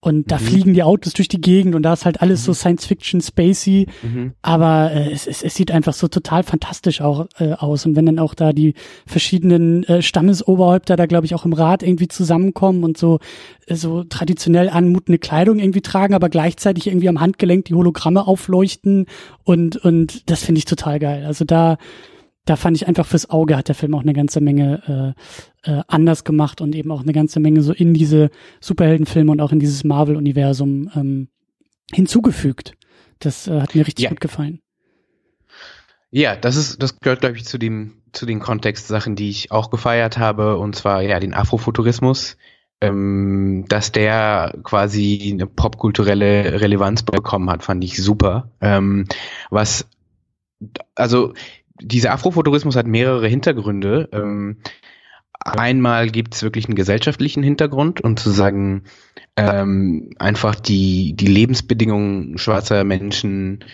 [0.00, 0.42] und da mhm.
[0.42, 2.44] fliegen die Autos durch die Gegend und da ist halt alles mhm.
[2.46, 4.32] so Science-Fiction, spacey, mhm.
[4.42, 7.84] aber äh, es, es, es sieht einfach so total fantastisch auch äh, aus.
[7.84, 8.74] Und wenn dann auch da die
[9.06, 13.18] verschiedenen äh, Stammesoberhäupter da, glaube ich, auch im Rat irgendwie zusammenkommen und so,
[13.66, 19.06] äh, so traditionell anmutende Kleidung irgendwie tragen, aber gleichzeitig irgendwie am Handgelenk die Hologramme aufleuchten
[19.42, 21.24] und, und das finde ich total geil.
[21.26, 21.76] Also da,
[22.48, 25.14] da fand ich einfach fürs Auge hat der Film auch eine ganze Menge
[25.64, 28.30] äh, äh, anders gemacht und eben auch eine ganze Menge so in diese
[28.60, 31.28] Superheldenfilme und auch in dieses Marvel-Universum ähm,
[31.92, 32.72] hinzugefügt.
[33.18, 34.10] Das äh, hat mir richtig ja.
[34.10, 34.60] gut gefallen.
[36.10, 39.70] Ja, das ist, das gehört, glaube ich, zu dem, zu den Kontextsachen, die ich auch
[39.70, 42.38] gefeiert habe, und zwar ja den Afrofuturismus,
[42.80, 48.50] ähm, dass der quasi eine popkulturelle Relevanz bekommen hat, fand ich super.
[48.62, 49.06] Ähm,
[49.50, 49.86] was,
[50.94, 51.34] also
[51.80, 54.08] dieser Afrofuturismus hat mehrere Hintergründe.
[54.12, 54.58] Ähm,
[55.40, 58.84] einmal gibt es wirklich einen gesellschaftlichen Hintergrund und zu sagen,
[59.36, 63.64] ähm, einfach die, die Lebensbedingungen schwarzer Menschen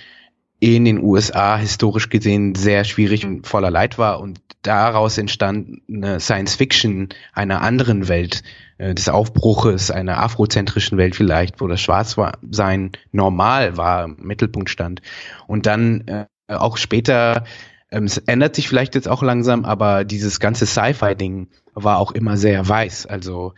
[0.61, 6.21] in den USA historisch gesehen sehr schwierig und voller Leid war und daraus entstand eine
[6.21, 8.43] Science Fiction einer anderen Welt,
[8.79, 15.03] äh, des Aufbruches einer afrozentrischen Welt vielleicht, wo das Schwarzsein normal war, im Mittelpunkt stand.
[15.47, 17.45] Und dann äh, auch später
[17.94, 22.37] ähm, es ändert sich vielleicht jetzt auch langsam, aber dieses ganze Sci-Fi-Ding war auch immer
[22.37, 23.07] sehr weiß.
[23.07, 23.54] Also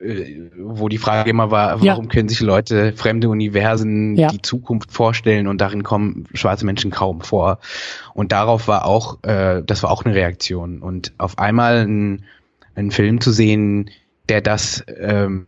[0.00, 2.10] äh, wo die Frage immer war, warum ja.
[2.10, 4.28] können sich Leute fremde Universen ja.
[4.28, 7.58] die Zukunft vorstellen und darin kommen schwarze Menschen kaum vor.
[8.12, 10.80] Und darauf war auch, äh, das war auch eine Reaktion.
[10.80, 12.24] Und auf einmal ein,
[12.74, 13.90] einen Film zu sehen,
[14.28, 15.46] der das ähm,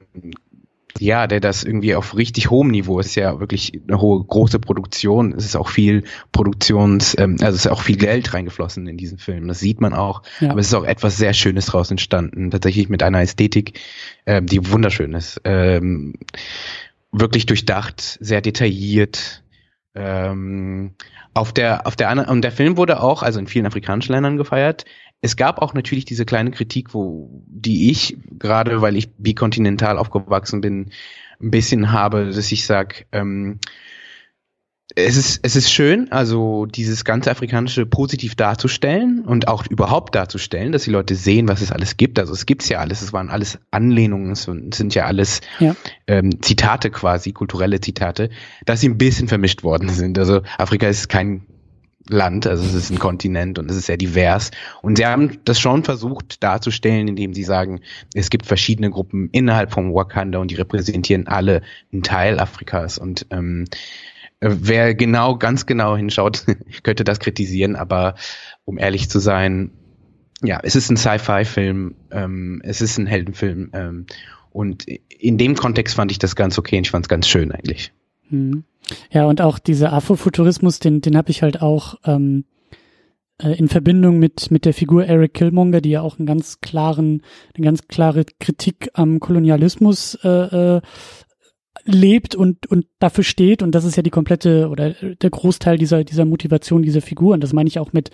[0.98, 5.32] ja, der das irgendwie auf richtig hohem Niveau ist ja wirklich eine hohe, große Produktion.
[5.36, 9.18] Es ist auch viel Produktions, ähm, also es ist auch viel Geld reingeflossen in diesen
[9.18, 9.48] Film.
[9.48, 10.22] Das sieht man auch.
[10.40, 10.50] Ja.
[10.50, 12.50] Aber es ist auch etwas sehr Schönes draus entstanden.
[12.50, 13.78] Tatsächlich mit einer Ästhetik,
[14.26, 15.40] ähm, die wunderschön ist.
[15.44, 16.14] Ähm,
[17.12, 19.42] wirklich durchdacht, sehr detailliert.
[19.94, 20.94] Ähm,
[21.34, 24.36] auf der, auf der anderen, und der Film wurde auch, also in vielen afrikanischen Ländern
[24.36, 24.84] gefeiert.
[25.20, 30.60] Es gab auch natürlich diese kleine Kritik, wo die ich gerade, weil ich bikontinental aufgewachsen
[30.60, 30.90] bin,
[31.40, 33.58] ein bisschen habe, dass ich sag, ähm,
[34.96, 40.72] es ist es ist schön, also dieses ganze afrikanische positiv darzustellen und auch überhaupt darzustellen,
[40.72, 42.18] dass die Leute sehen, was es alles gibt.
[42.18, 45.76] Also es gibt's ja alles, es waren alles Anlehnungen, es sind ja alles ja.
[46.06, 48.30] Ähm, Zitate quasi, kulturelle Zitate,
[48.66, 50.18] dass sie ein bisschen vermischt worden sind.
[50.18, 51.46] Also Afrika ist kein
[52.08, 54.50] Land, also es ist ein Kontinent und es ist sehr divers.
[54.82, 57.80] Und sie haben das schon versucht darzustellen, indem sie sagen,
[58.14, 62.98] es gibt verschiedene Gruppen innerhalb von Wakanda und die repräsentieren alle einen Teil Afrikas.
[62.98, 66.44] Und ähm, äh, wer genau, ganz genau hinschaut,
[66.82, 68.14] könnte das kritisieren, aber
[68.64, 69.72] um ehrlich zu sein,
[70.42, 74.06] ja, es ist ein Sci-Fi-Film, ähm, es ist ein Heldenfilm ähm,
[74.50, 77.52] und in dem Kontext fand ich das ganz okay und ich fand es ganz schön
[77.52, 77.92] eigentlich.
[78.30, 78.64] Hm.
[79.10, 82.44] Ja, und auch dieser Afrofuturismus, den, den habe ich halt auch ähm,
[83.42, 87.22] äh, in Verbindung mit, mit der Figur Eric Killmonger, die ja auch einen ganz klaren,
[87.54, 90.80] eine ganz klare Kritik am Kolonialismus äh, äh,
[91.84, 93.62] lebt und, und dafür steht.
[93.62, 97.34] Und das ist ja die komplette oder der Großteil dieser, dieser Motivation dieser Figur.
[97.34, 98.10] Und das meine ich auch mit,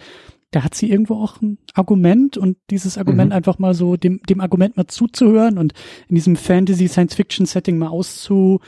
[0.51, 3.37] da hat sie irgendwo auch ein Argument und dieses Argument mhm.
[3.37, 5.73] einfach mal so dem, dem Argument mal zuzuhören und
[6.09, 8.61] in diesem Fantasy-Science-Fiction-Setting mal auszu,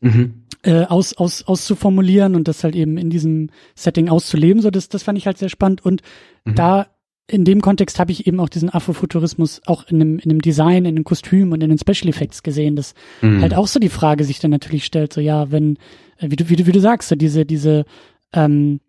[0.00, 0.44] mhm.
[0.62, 4.62] äh, aus, aus, auszuformulieren und das halt eben in diesem Setting auszuleben.
[4.62, 5.84] So, das, das fand ich halt sehr spannend.
[5.84, 6.02] Und
[6.44, 6.54] mhm.
[6.56, 6.86] da
[7.26, 10.84] in dem Kontext habe ich eben auch diesen Afrofuturismus auch in einem, in einem Design,
[10.84, 13.40] in den Kostümen und in den Special Effects gesehen, dass mhm.
[13.40, 15.76] halt auch so die Frage sich dann natürlich stellt, so ja, wenn,
[16.18, 17.84] äh, wie du, wie du, wie du sagst, so diese, diese
[18.32, 18.80] ähm,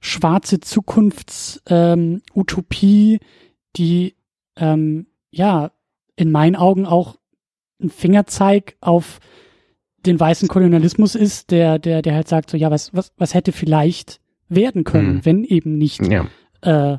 [0.00, 3.20] schwarze Zukunftsutopie, ähm,
[3.76, 4.14] die
[4.56, 5.72] ähm, ja
[6.14, 7.16] in meinen Augen auch
[7.80, 9.20] ein Fingerzeig auf
[10.06, 13.52] den weißen Kolonialismus ist, der, der, der halt sagt, so ja, was, was, was hätte
[13.52, 15.24] vielleicht werden können, mhm.
[15.24, 16.26] wenn eben nicht ja.
[16.62, 16.98] Äh,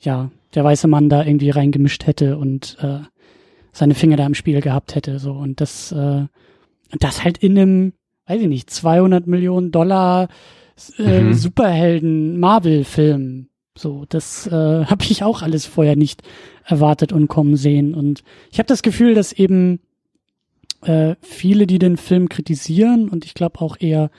[0.00, 3.00] ja, der weiße Mann da irgendwie reingemischt hätte und äh,
[3.72, 5.18] seine Finger da im Spiel gehabt hätte.
[5.18, 6.26] So und das, äh,
[6.98, 7.92] das halt in einem,
[8.26, 10.28] weiß ich nicht, 200 Millionen Dollar
[10.98, 11.34] äh, mhm.
[11.34, 13.48] Superhelden Marvel-Film.
[13.76, 14.50] So, das äh,
[14.86, 16.22] habe ich auch alles vorher nicht
[16.64, 17.94] erwartet und kommen sehen.
[17.94, 19.80] Und ich habe das Gefühl, dass eben
[20.82, 24.10] äh, viele, die den Film kritisieren und ich glaube auch eher,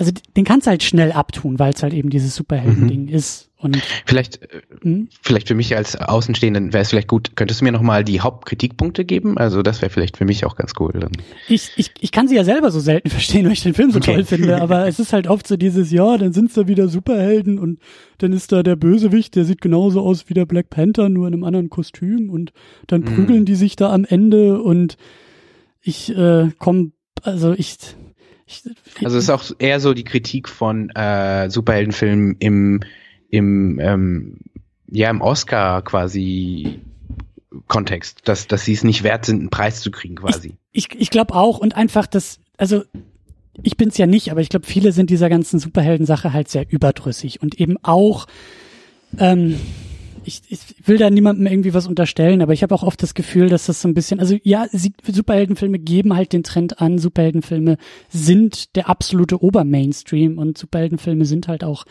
[0.00, 3.08] also den kannst du halt schnell abtun, weil es halt eben dieses Superhelden-Ding mhm.
[3.08, 3.50] ist.
[3.58, 4.40] Und vielleicht,
[4.80, 5.08] hm?
[5.20, 9.04] vielleicht für mich als Außenstehenden wäre es vielleicht gut, könntest du mir nochmal die Hauptkritikpunkte
[9.04, 9.36] geben?
[9.36, 10.92] Also das wäre vielleicht für mich auch ganz cool.
[10.98, 11.12] Dann.
[11.46, 13.98] Ich, ich, ich kann sie ja selber so selten verstehen, weil ich den Film so
[13.98, 14.14] okay.
[14.14, 17.58] toll finde, aber es ist halt oft so dieses, ja, dann sind's da wieder Superhelden
[17.58, 17.78] und
[18.16, 21.34] dann ist da der Bösewicht, der sieht genauso aus wie der Black Panther, nur in
[21.34, 22.54] einem anderen Kostüm und
[22.86, 23.14] dann mhm.
[23.14, 24.96] prügeln die sich da am Ende und
[25.82, 27.76] ich äh, komm, also ich
[29.04, 32.80] also es ist auch eher so die Kritik von äh, Superheldenfilmen im
[33.28, 34.38] im ähm,
[34.90, 36.80] ja im Oscar quasi
[37.66, 40.54] Kontext, dass dass sie es nicht wert sind, einen Preis zu kriegen quasi.
[40.72, 42.82] Ich ich, ich glaube auch und einfach das also
[43.62, 47.42] ich bin's ja nicht, aber ich glaube viele sind dieser ganzen Superhelden-Sache halt sehr überdrüssig
[47.42, 48.26] und eben auch
[49.18, 49.58] ähm,
[50.24, 53.48] ich, ich will da niemandem irgendwie was unterstellen, aber ich habe auch oft das Gefühl,
[53.48, 57.76] dass das so ein bisschen, also ja, Superheldenfilme geben halt den Trend an, Superheldenfilme
[58.08, 61.84] sind der absolute Obermainstream und Superheldenfilme sind halt auch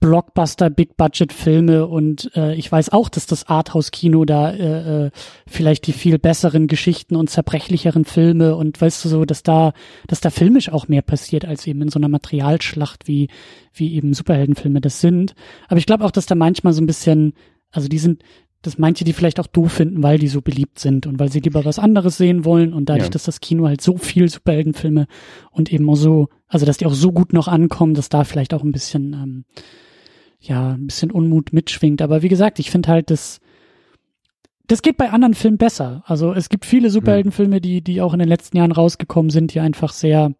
[0.00, 5.10] Blockbuster, Big-Budget-Filme und äh, ich weiß auch, dass das Arthouse-Kino da äh, äh,
[5.46, 9.72] vielleicht die viel besseren Geschichten und zerbrechlicheren Filme und weißt du so, dass da,
[10.06, 13.28] dass da filmisch auch mehr passiert als eben in so einer Materialschlacht wie
[13.72, 15.34] wie eben Superheldenfilme das sind.
[15.68, 17.34] Aber ich glaube auch, dass da manchmal so ein bisschen,
[17.70, 18.22] also die sind,
[18.62, 21.40] dass manche die vielleicht auch doof finden, weil die so beliebt sind und weil sie
[21.40, 23.10] lieber was anderes sehen wollen und dadurch, ja.
[23.10, 25.06] dass das Kino halt so viel Superheldenfilme
[25.50, 28.54] und eben auch so, also dass die auch so gut noch ankommen, dass da vielleicht
[28.54, 29.44] auch ein bisschen ähm,
[30.40, 32.02] ja, ein bisschen Unmut mitschwingt.
[32.02, 33.40] Aber wie gesagt, ich finde halt, das,
[34.66, 36.02] das geht bei anderen Filmen besser.
[36.06, 39.60] Also es gibt viele Superheldenfilme, die, die auch in den letzten Jahren rausgekommen sind, die
[39.60, 40.32] einfach sehr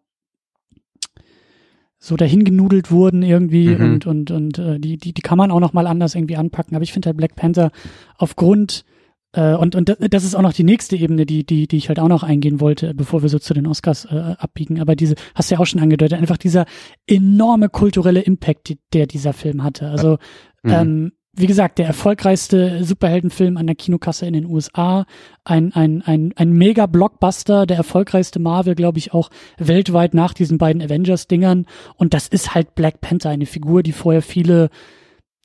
[2.01, 3.83] so dahingenudelt wurden irgendwie mhm.
[3.83, 6.75] und und und äh, die die die kann man auch noch mal anders irgendwie anpacken.
[6.75, 7.71] Aber ich finde halt Black Panther
[8.17, 8.85] aufgrund
[9.33, 11.99] äh, und, und das ist auch noch die nächste Ebene, die, die, die ich halt
[11.99, 14.79] auch noch eingehen wollte, bevor wir so zu den Oscars äh, abbiegen.
[14.81, 16.65] Aber diese, hast du ja auch schon angedeutet, einfach dieser
[17.05, 19.89] enorme kulturelle Impact, die, der dieser Film hatte.
[19.89, 20.17] Also,
[20.63, 20.71] mhm.
[20.71, 25.05] ähm, wie gesagt, der erfolgreichste Superheldenfilm an der Kinokasse in den USA,
[25.45, 30.81] ein, ein, ein, ein Mega-Blockbuster, der erfolgreichste Marvel, glaube ich, auch weltweit nach diesen beiden
[30.81, 31.65] Avengers-Dingern.
[31.95, 34.69] Und das ist halt Black Panther, eine Figur, die vorher viele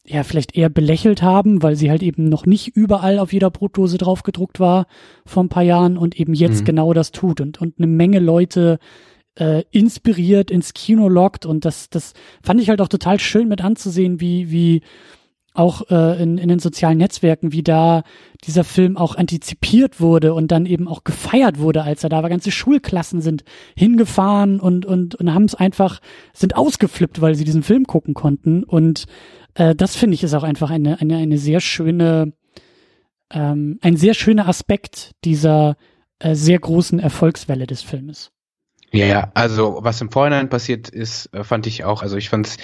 [0.07, 3.97] ja, vielleicht eher belächelt haben, weil sie halt eben noch nicht überall auf jeder Brotdose
[3.97, 4.87] drauf gedruckt war
[5.25, 6.65] vor ein paar Jahren und eben jetzt mhm.
[6.67, 8.79] genau das tut und, und eine Menge Leute
[9.39, 12.13] äh, inspiriert ins Kino lockt und das, das
[12.43, 14.83] fand ich halt auch total schön mit anzusehen, wie, wie
[15.55, 18.03] auch äh, in, in den sozialen Netzwerken, wie da
[18.43, 22.29] dieser Film auch antizipiert wurde und dann eben auch gefeiert wurde, als er da war.
[22.29, 23.45] Ganze Schulklassen sind
[23.77, 26.01] hingefahren und, und, und haben es einfach,
[26.33, 29.07] sind ausgeflippt, weil sie diesen Film gucken konnten und
[29.55, 32.33] äh, das finde ich ist auch einfach eine, eine, eine sehr schöne,
[33.31, 35.77] ähm, ein sehr schöner Aspekt dieser
[36.19, 38.31] äh, sehr großen Erfolgswelle des Filmes.
[38.93, 42.47] Ja, ja, also was im Vorhinein passiert ist, äh, fand ich auch, also ich fand
[42.47, 42.57] es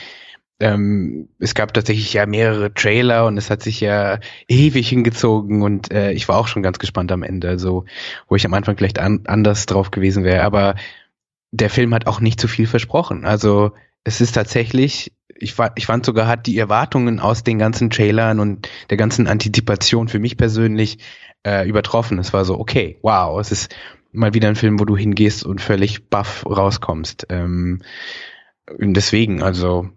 [0.61, 5.91] ähm, es gab tatsächlich ja mehrere Trailer und es hat sich ja ewig hingezogen und
[5.91, 7.87] äh, ich war auch schon ganz gespannt am Ende, also
[8.29, 10.45] wo ich am Anfang vielleicht an, anders drauf gewesen wäre.
[10.45, 10.75] Aber
[11.51, 13.25] der Film hat auch nicht zu viel versprochen.
[13.25, 13.73] Also
[14.05, 18.69] es ist tatsächlich, ich, ich fand sogar, hat die Erwartungen aus den ganzen Trailern und
[18.91, 20.99] der ganzen Antizipation für mich persönlich
[21.47, 22.19] äh, übertroffen.
[22.19, 23.75] Es war so, okay, wow, es ist
[24.13, 27.27] mal wieder ein Film, wo du hingehst und völlig baff rauskommst.
[27.31, 27.83] Ähm,
[28.79, 29.89] deswegen, also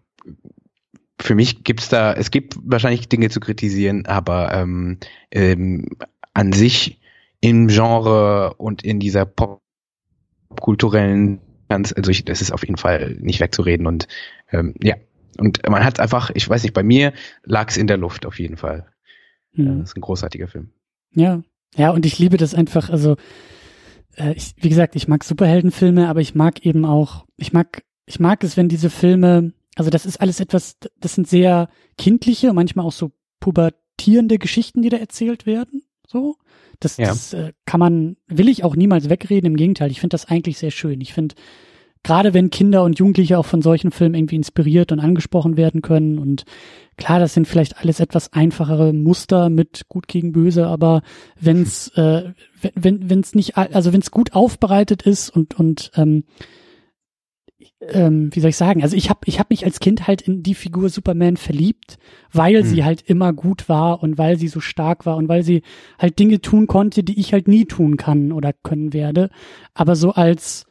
[1.19, 4.99] für mich gibt's da, es gibt wahrscheinlich Dinge zu kritisieren, aber ähm,
[5.31, 5.89] ähm,
[6.33, 6.99] an sich
[7.39, 13.87] im Genre und in dieser popkulturellen also ich, das ist auf jeden Fall nicht wegzureden
[13.87, 14.07] und
[14.51, 14.95] ähm, ja,
[15.37, 18.39] und man hat einfach, ich weiß nicht, bei mir lag es in der Luft auf
[18.39, 18.85] jeden Fall.
[19.53, 19.65] Hm.
[19.65, 20.69] Ja, das ist ein großartiger Film.
[21.13, 21.41] Ja,
[21.75, 23.15] ja, und ich liebe das einfach, also
[24.15, 28.19] äh, ich, wie gesagt, ich mag Superheldenfilme, aber ich mag eben auch, ich mag, ich
[28.19, 32.85] mag es, wenn diese Filme, also das ist alles etwas, das sind sehr kindliche, manchmal
[32.85, 35.82] auch so pubertierende Geschichten, die da erzählt werden,
[36.13, 36.37] so.
[36.79, 37.07] Das, ja.
[37.07, 40.57] das äh, kann man, will ich auch niemals wegreden, im Gegenteil, ich finde das eigentlich
[40.57, 41.01] sehr schön.
[41.01, 41.35] Ich finde,
[42.03, 46.19] gerade wenn Kinder und Jugendliche auch von solchen Filmen irgendwie inspiriert und angesprochen werden können
[46.19, 46.45] und
[46.97, 51.01] klar, das sind vielleicht alles etwas einfachere Muster mit gut gegen böse, aber
[51.39, 52.33] wenn's äh,
[52.75, 56.25] wenn wenn's nicht also wenn's gut aufbereitet ist und und ähm,
[57.91, 58.83] ähm, wie soll ich sagen?
[58.83, 61.97] Also ich habe ich hab mich als Kind halt in die Figur Superman verliebt,
[62.31, 62.65] weil hm.
[62.65, 65.61] sie halt immer gut war und weil sie so stark war und weil sie
[65.99, 69.29] halt Dinge tun konnte, die ich halt nie tun kann oder können werde.
[69.73, 70.65] Aber so als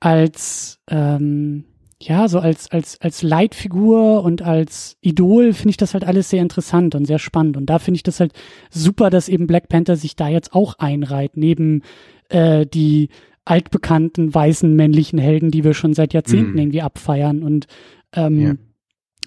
[0.00, 1.64] als ähm,
[2.00, 6.42] ja, so als, als, als Leitfigur und als Idol finde ich das halt alles sehr
[6.42, 7.56] interessant und sehr spannend.
[7.56, 8.32] Und da finde ich das halt
[8.70, 11.82] super, dass eben Black Panther sich da jetzt auch einreiht, neben
[12.28, 13.08] äh, die
[13.46, 16.58] altbekannten weißen männlichen Helden, die wir schon seit Jahrzehnten mhm.
[16.58, 17.42] irgendwie abfeiern.
[17.42, 17.66] Und
[18.12, 18.54] ähm, ja.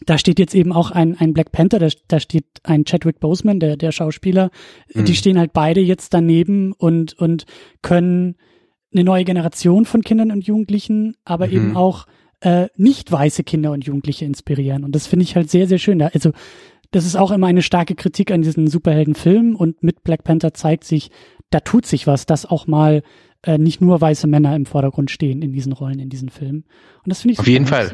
[0.05, 3.59] da steht jetzt eben auch ein, ein Black Panther, da, da steht ein Chadwick Boseman,
[3.59, 4.51] der, der Schauspieler.
[4.93, 5.05] Mhm.
[5.05, 7.45] Die stehen halt beide jetzt daneben und, und
[7.81, 8.35] können
[8.93, 11.53] eine neue Generation von Kindern und Jugendlichen, aber mhm.
[11.53, 12.05] eben auch
[12.41, 14.83] äh, nicht weiße Kinder und Jugendliche inspirieren.
[14.83, 16.01] Und das finde ich halt sehr, sehr schön.
[16.01, 16.31] Also
[16.91, 20.83] das ist auch immer eine starke Kritik an diesen Superheldenfilmen und mit Black Panther zeigt
[20.83, 21.09] sich,
[21.51, 23.03] da tut sich was, dass auch mal
[23.43, 26.65] äh, nicht nur weiße Männer im Vordergrund stehen in diesen Rollen, in diesen Filmen.
[26.97, 27.93] Und das finde ich auf jeden Fall.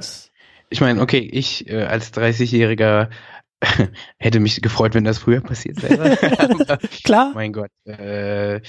[0.70, 3.10] Ich meine, okay, ich äh, als 30-Jähriger
[4.18, 6.18] hätte mich gefreut, wenn das früher passiert wäre.
[7.04, 7.32] Klar.
[7.34, 7.70] Mein Gott.
[7.86, 8.62] Äh,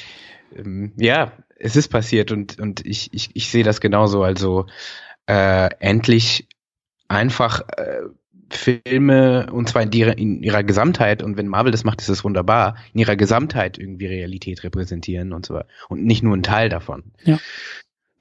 [0.55, 4.23] ähm, ja, es ist passiert und, und ich, ich, ich sehe das genauso.
[4.23, 4.67] Also
[5.27, 6.49] äh, endlich
[7.09, 8.03] einfach äh,
[8.51, 12.25] Filme, und zwar in, die, in, ihrer Gesamtheit, und wenn Marvel das macht, ist es
[12.25, 17.05] wunderbar, in ihrer Gesamtheit irgendwie Realität repräsentieren und so Und nicht nur ein Teil davon.
[17.25, 17.39] Ja.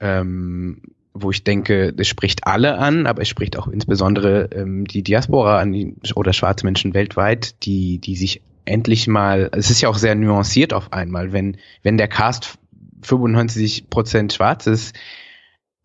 [0.00, 0.82] Ähm,
[1.14, 5.60] wo ich denke, das spricht alle an, aber es spricht auch insbesondere ähm, die Diaspora
[5.60, 9.96] an die, oder schwarze Menschen weltweit, die, die sich endlich mal, es ist ja auch
[9.96, 12.58] sehr nuanciert auf einmal, wenn, wenn der Cast
[13.02, 14.94] 95 Prozent schwarz ist,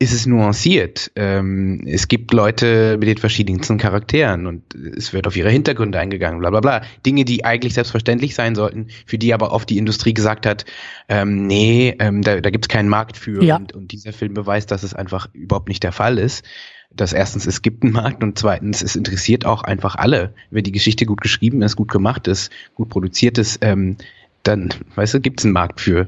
[0.02, 1.12] ist es nuanciert.
[1.16, 6.40] Ähm, es gibt Leute mit den verschiedensten Charakteren und es wird auf ihre Hintergründe eingegangen,
[6.40, 6.82] bla bla bla.
[7.06, 10.66] Dinge, die eigentlich selbstverständlich sein sollten, für die aber oft die Industrie gesagt hat,
[11.08, 13.44] ähm, nee, ähm, da, da gibt es keinen Markt für.
[13.44, 13.58] Ja.
[13.58, 16.44] Und, und dieser Film beweist, dass es einfach überhaupt nicht der Fall ist.
[16.90, 20.34] Dass erstens, es gibt einen Markt und zweitens, es interessiert auch einfach alle.
[20.50, 23.98] Wenn die Geschichte gut geschrieben ist, gut gemacht ist, gut produziert ist, ähm,
[24.42, 26.08] dann, weißt du, gibt es einen Markt für.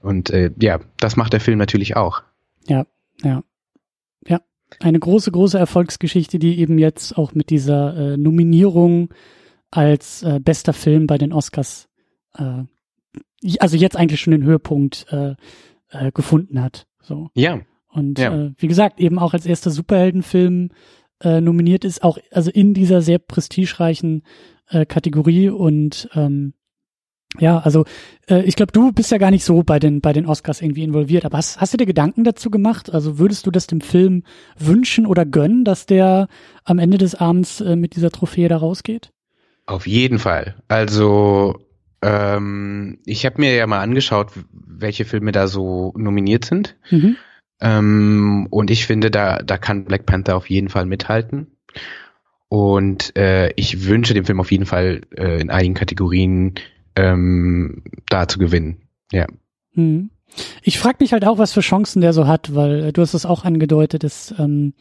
[0.00, 2.22] Und äh, ja, das macht der Film natürlich auch.
[2.68, 2.86] Ja,
[3.22, 3.42] ja.
[4.26, 4.40] Ja.
[4.80, 9.12] Eine große, große Erfolgsgeschichte, die eben jetzt auch mit dieser äh, Nominierung
[9.70, 11.88] als äh, bester Film bei den Oscars,
[12.36, 12.62] äh,
[13.58, 15.34] also jetzt eigentlich schon den Höhepunkt äh,
[15.90, 16.86] äh, gefunden hat.
[17.02, 17.30] So.
[17.34, 17.60] Ja.
[17.88, 18.34] Und ja.
[18.34, 20.70] Äh, wie gesagt, eben auch als erster Superheldenfilm
[21.20, 24.22] äh, nominiert ist, auch also in dieser sehr prestigereichen
[24.68, 26.54] äh, Kategorie und ähm,
[27.38, 27.84] ja, also
[28.28, 30.84] äh, ich glaube, du bist ja gar nicht so bei den bei den Oscars irgendwie
[30.84, 32.92] involviert, aber hast, hast du dir Gedanken dazu gemacht?
[32.92, 34.22] Also würdest du das dem Film
[34.58, 36.28] wünschen oder gönnen, dass der
[36.64, 39.10] am Ende des Abends äh, mit dieser Trophäe da rausgeht?
[39.66, 40.54] Auf jeden Fall.
[40.68, 41.60] Also
[42.02, 46.76] ähm, ich habe mir ja mal angeschaut, welche Filme da so nominiert sind.
[46.90, 47.16] Mhm.
[47.60, 51.48] Ähm, und ich finde, da da kann Black Panther auf jeden Fall mithalten.
[52.48, 56.54] Und äh, ich wünsche dem Film auf jeden Fall äh, in einigen Kategorien
[56.96, 58.82] ähm, da zu gewinnen.
[59.12, 59.26] Ja.
[59.72, 60.10] Hm.
[60.62, 63.14] Ich frage mich halt auch, was für Chancen der so hat, weil äh, du hast
[63.14, 64.74] es auch angedeutet, dass ähm,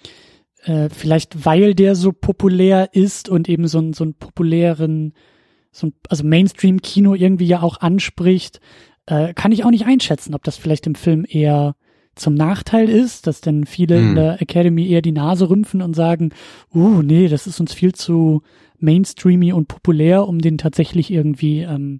[0.63, 5.13] äh, vielleicht weil der so populär ist und eben so, ein, so einen populären,
[5.71, 8.61] so ein, also Mainstream-Kino irgendwie ja auch anspricht,
[9.05, 11.75] äh, kann ich auch nicht einschätzen, ob das vielleicht im Film eher
[12.15, 14.09] zum Nachteil ist, dass dann viele hm.
[14.09, 16.31] in der Academy eher die Nase rümpfen und sagen,
[16.73, 18.41] uh, nee, das ist uns viel zu
[18.79, 21.99] mainstreamy und populär, um den tatsächlich irgendwie, ähm,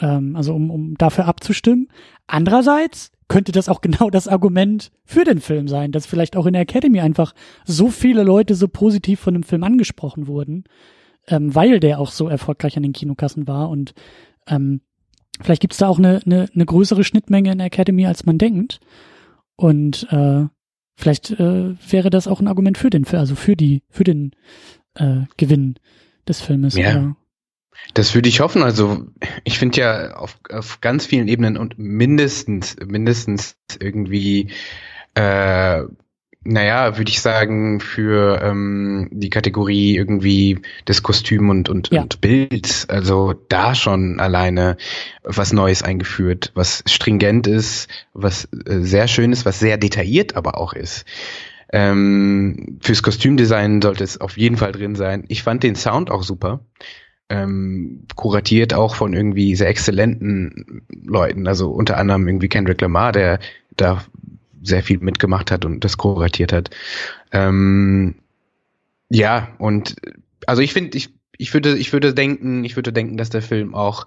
[0.00, 1.88] ähm, also um, um dafür abzustimmen.
[2.26, 6.52] Andererseits könnte das auch genau das Argument für den Film sein, dass vielleicht auch in
[6.52, 10.64] der Academy einfach so viele Leute so positiv von dem Film angesprochen wurden,
[11.28, 13.94] ähm, weil der auch so erfolgreich an den Kinokassen war und
[14.46, 14.80] ähm,
[15.40, 18.80] vielleicht gibt's da auch eine, eine, eine größere Schnittmenge in der Academy, als man denkt.
[19.56, 20.46] Und äh,
[20.94, 24.32] vielleicht äh, wäre das auch ein Argument für den, also für die, für den
[24.94, 25.76] äh, Gewinn
[26.26, 26.76] des Filmes.
[26.76, 26.90] Ja.
[26.90, 27.16] Oder?
[27.94, 28.62] Das würde ich hoffen.
[28.62, 29.06] Also
[29.44, 34.50] ich finde ja auf, auf ganz vielen Ebenen und mindestens, mindestens irgendwie
[35.14, 35.82] äh,
[36.44, 42.02] naja, würde ich sagen, für ähm, die Kategorie irgendwie des Kostüm und, und, ja.
[42.02, 44.76] und Bild, also da schon alleine
[45.22, 50.58] was Neues eingeführt, was stringent ist, was äh, sehr schön ist, was sehr detailliert aber
[50.58, 51.04] auch ist.
[51.72, 55.24] Ähm, fürs Kostümdesign sollte es auf jeden Fall drin sein.
[55.28, 56.60] Ich fand den Sound auch super.
[57.28, 63.38] Ähm, kuratiert auch von irgendwie sehr exzellenten Leuten, also unter anderem irgendwie Kendrick Lamar, der
[63.74, 64.04] da
[64.62, 66.70] sehr viel mitgemacht hat und das kuratiert hat.
[67.32, 68.16] Ähm,
[69.10, 69.96] ja, und
[70.46, 73.74] also ich finde, ich, ich würde, ich würde denken, ich würde denken, dass der Film
[73.74, 74.06] auch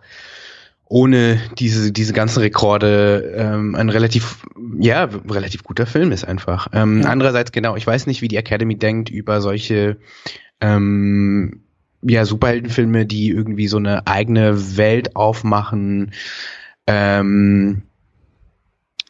[0.88, 4.46] ohne diese, diese ganzen Rekorde ähm, ein relativ,
[4.80, 6.68] ja, relativ guter Film ist einfach.
[6.74, 7.10] Ähm, ja.
[7.10, 9.98] Andererseits, genau, ich weiß nicht, wie die Academy denkt über solche
[10.62, 11.64] ähm,
[12.04, 16.12] ja, Superheldenfilme, die irgendwie so eine eigene Welt aufmachen.
[16.86, 17.82] Ähm,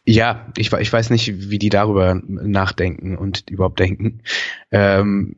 [0.06, 4.22] ja, ich, ich weiß nicht, wie die darüber nachdenken und überhaupt denken.
[4.70, 5.36] Ähm,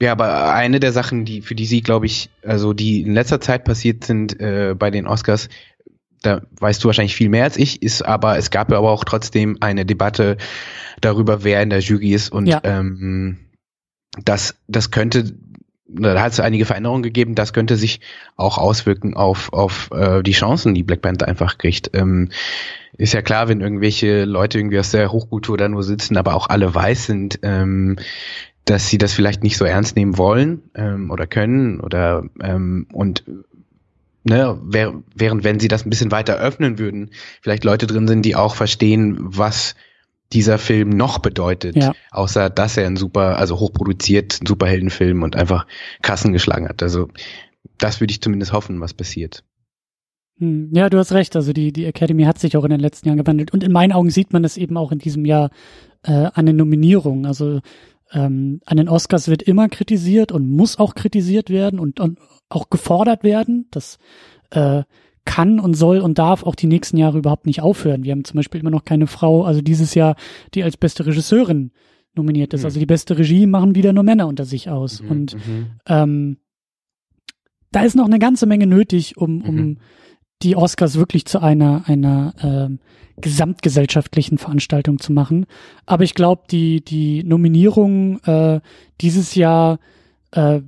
[0.00, 3.40] ja, aber eine der Sachen, die für die sie, glaube ich, also die in letzter
[3.40, 5.50] Zeit passiert sind äh, bei den Oscars,
[6.22, 9.58] da weißt du wahrscheinlich viel mehr als ich, ist aber es gab aber auch trotzdem
[9.60, 10.38] eine Debatte
[11.02, 12.60] darüber, wer in der Jury ist und ja.
[12.64, 13.38] ähm,
[14.24, 15.34] das das könnte
[15.92, 18.00] da hat es einige Veränderungen gegeben, das könnte sich
[18.36, 21.90] auch auswirken auf, auf äh, die Chancen, die Black Panther einfach kriegt.
[21.94, 22.30] Ähm,
[23.00, 26.48] ist ja klar, wenn irgendwelche Leute irgendwie aus der Hochkultur da nur sitzen, aber auch
[26.48, 27.96] alle weiß sind, ähm,
[28.66, 33.24] dass sie das vielleicht nicht so ernst nehmen wollen ähm, oder können oder ähm, und
[34.22, 37.10] ne, während wenn sie das ein bisschen weiter öffnen würden,
[37.40, 39.76] vielleicht Leute drin sind, die auch verstehen, was
[40.32, 41.92] dieser Film noch bedeutet, ja.
[42.10, 45.66] außer dass er ein super, also hochproduziert, ein Superheldenfilm und einfach
[46.02, 46.82] Kassen geschlagen hat.
[46.82, 47.08] Also
[47.78, 49.42] das würde ich zumindest hoffen, was passiert.
[50.40, 51.36] Hm, ja, du hast recht.
[51.36, 53.52] Also die, die Academy hat sich auch in den letzten Jahren gewandelt.
[53.52, 55.50] Und in meinen Augen sieht man das eben auch in diesem Jahr
[56.02, 57.26] äh, an den Nominierungen.
[57.26, 57.60] Also
[58.12, 62.70] ähm, an den Oscars wird immer kritisiert und muss auch kritisiert werden und, und auch
[62.70, 63.68] gefordert werden.
[63.70, 63.98] Das
[64.50, 64.82] äh,
[65.24, 68.02] kann und soll und darf auch die nächsten Jahre überhaupt nicht aufhören.
[68.04, 70.16] Wir haben zum Beispiel immer noch keine Frau, also dieses Jahr,
[70.54, 71.72] die als beste Regisseurin
[72.14, 72.62] nominiert ist.
[72.62, 72.66] Mhm.
[72.66, 75.02] Also die beste Regie machen wieder nur Männer unter sich aus.
[75.02, 75.66] Mhm, und mhm.
[75.86, 76.36] ähm,
[77.70, 79.78] da ist noch eine ganze Menge nötig, um, um mhm.
[80.42, 82.78] Die Oscars wirklich zu einer, einer ähm,
[83.20, 85.46] gesamtgesellschaftlichen Veranstaltung zu machen.
[85.86, 88.60] Aber ich glaube, die, die Nominierungen äh,
[89.00, 89.78] dieses Jahr
[90.32, 90.60] äh,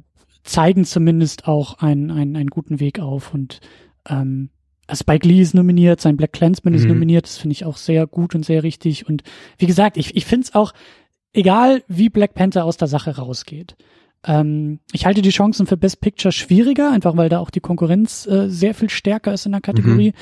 [0.44, 3.32] zeigen zumindest auch einen, einen, einen guten Weg auf.
[3.32, 3.60] Und
[4.08, 4.50] ähm,
[4.92, 6.78] Spike Lee ist nominiert, sein Black Clansman mhm.
[6.78, 9.08] ist nominiert, das finde ich auch sehr gut und sehr richtig.
[9.08, 9.22] Und
[9.58, 10.72] wie gesagt, ich, ich finde es auch,
[11.32, 13.76] egal wie Black Panther aus der Sache rausgeht,
[14.24, 18.26] ähm, ich halte die Chancen für Best Picture schwieriger, einfach weil da auch die Konkurrenz
[18.26, 20.10] äh, sehr viel stärker ist in der Kategorie.
[20.10, 20.14] Mhm.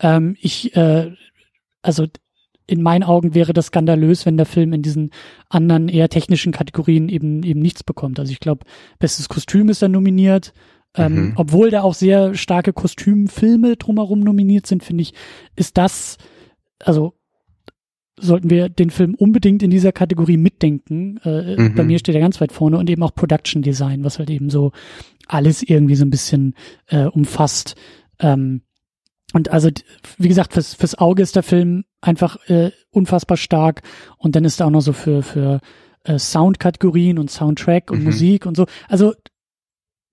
[0.00, 1.12] Ähm, ich, äh,
[1.82, 2.06] also
[2.66, 5.10] in meinen Augen wäre das skandalös, wenn der Film in diesen
[5.48, 8.18] anderen eher technischen Kategorien eben eben nichts bekommt.
[8.18, 8.64] Also ich glaube,
[8.98, 10.52] bestes Kostüm ist da nominiert,
[10.96, 11.32] ähm, mhm.
[11.36, 15.12] Obwohl da auch sehr starke Kostümfilme drumherum nominiert sind, finde ich,
[15.54, 16.16] ist das,
[16.82, 17.14] also
[18.18, 21.18] sollten wir den Film unbedingt in dieser Kategorie mitdenken.
[21.24, 21.74] Äh, mhm.
[21.74, 24.50] Bei mir steht er ganz weit vorne und eben auch Production Design, was halt eben
[24.50, 24.72] so
[25.26, 26.54] alles irgendwie so ein bisschen
[26.86, 27.76] äh, umfasst.
[28.18, 28.62] Ähm,
[29.32, 29.68] und also,
[30.18, 33.82] wie gesagt, fürs, fürs Auge ist der Film einfach äh, unfassbar stark.
[34.18, 35.60] Und dann ist er auch noch so für, für
[36.04, 38.04] äh, Soundkategorien und Soundtrack und mhm.
[38.04, 38.66] Musik und so.
[38.88, 39.14] Also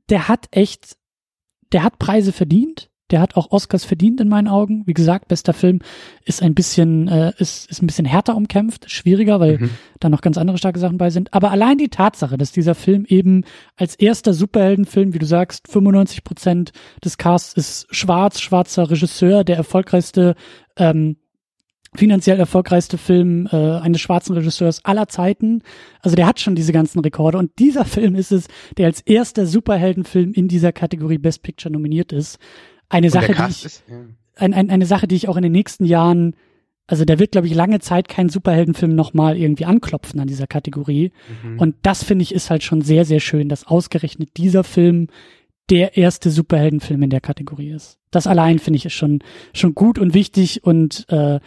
[0.10, 0.98] der hat echt,
[1.72, 2.90] der hat Preise verdient.
[3.12, 4.84] Der hat auch Oscars verdient in meinen Augen.
[4.86, 5.80] Wie gesagt, bester Film
[6.26, 9.70] ist ein bisschen, äh, ist, ist ein bisschen härter umkämpft, schwieriger, weil mhm.
[10.00, 11.34] da noch ganz andere starke Sachen bei sind.
[11.34, 13.44] Aber allein die Tatsache, dass dieser Film eben
[13.76, 16.72] als erster Superheldenfilm, wie du sagst, 95 Prozent
[17.04, 20.36] des Casts ist schwarz, schwarzer Regisseur, der erfolgreichste
[20.78, 21.18] ähm,
[21.96, 25.62] finanziell erfolgreichste Film äh, eines schwarzen Regisseurs aller Zeiten.
[26.02, 28.48] Also der hat schon diese ganzen Rekorde und dieser Film ist es,
[28.78, 32.40] der als erster Superheldenfilm in dieser Kategorie Best Picture nominiert ist.
[32.94, 34.06] Eine Sache, die ich, ist, ja.
[34.36, 36.36] ein, ein, eine Sache, die ich auch in den nächsten Jahren,
[36.88, 41.12] also der wird, glaube ich, lange Zeit kein Superheldenfilm nochmal irgendwie anklopfen an dieser Kategorie.
[41.44, 41.60] Mhm.
[41.60, 45.08] Und das finde ich ist halt schon sehr, sehr schön, dass ausgerechnet dieser Film
[45.70, 47.98] der erste Superheldenfilm in der Kategorie ist.
[48.12, 49.20] Das allein finde ich ist schon,
[49.54, 51.40] schon gut und wichtig und äh,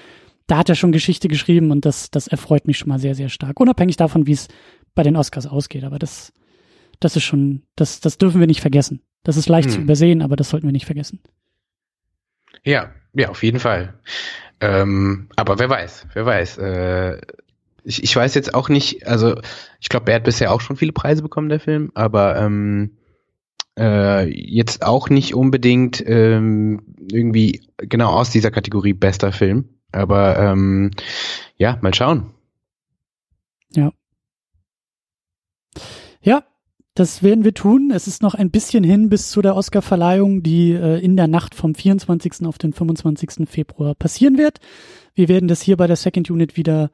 [0.47, 3.29] da hat er schon Geschichte geschrieben und das, das erfreut mich schon mal sehr, sehr
[3.29, 3.61] stark.
[3.61, 4.49] Unabhängig davon, wie es
[4.95, 5.85] bei den Oscars ausgeht.
[5.85, 6.33] Aber das,
[7.01, 9.01] das ist schon, das, das dürfen wir nicht vergessen.
[9.27, 9.75] Das ist leicht hm.
[9.75, 11.19] zu übersehen, aber das sollten wir nicht vergessen.
[12.63, 13.95] Ja, ja, auf jeden Fall.
[14.61, 16.59] Ähm, aber wer weiß, wer weiß.
[16.59, 17.21] Äh,
[17.83, 19.35] ich, ich weiß jetzt auch nicht, also
[19.81, 22.93] ich glaube, er hat bisher auch schon viele Preise bekommen, der Film, aber ähm,
[23.77, 29.69] äh, jetzt auch nicht unbedingt ähm, irgendwie genau aus dieser Kategorie bester Film.
[29.91, 30.93] Aber ähm,
[31.57, 32.31] ja, mal schauen.
[33.75, 33.87] Ja.
[33.87, 33.91] Ja,
[36.97, 37.93] das werden wir tun.
[37.95, 41.55] Es ist noch ein bisschen hin bis zu der Oscarverleihung, die äh, in der Nacht
[41.55, 42.47] vom 24.
[42.47, 43.49] auf den 25.
[43.49, 44.59] Februar passieren wird.
[45.15, 46.91] Wir werden das hier bei der Second Unit wieder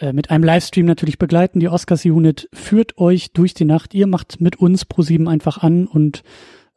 [0.00, 1.60] äh, mit einem Livestream natürlich begleiten.
[1.60, 3.94] Die Oscars Unit führt euch durch die Nacht.
[3.94, 6.24] Ihr macht mit uns pro sieben einfach an und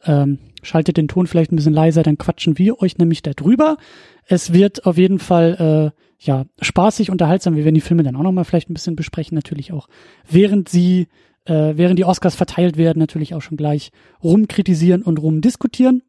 [0.06, 3.78] ähm, schaltet den Ton vielleicht ein bisschen leiser, dann quatschen wir euch nämlich da drüber.
[4.26, 7.56] Es wird auf jeden Fall äh, ja spaßig, unterhaltsam.
[7.56, 9.88] Wir werden die Filme dann auch nochmal vielleicht ein bisschen besprechen, natürlich auch
[10.30, 11.08] während sie
[11.52, 13.92] äh, während die Oscars verteilt werden, natürlich auch schon gleich
[14.24, 16.02] rumkritisieren und rumdiskutieren.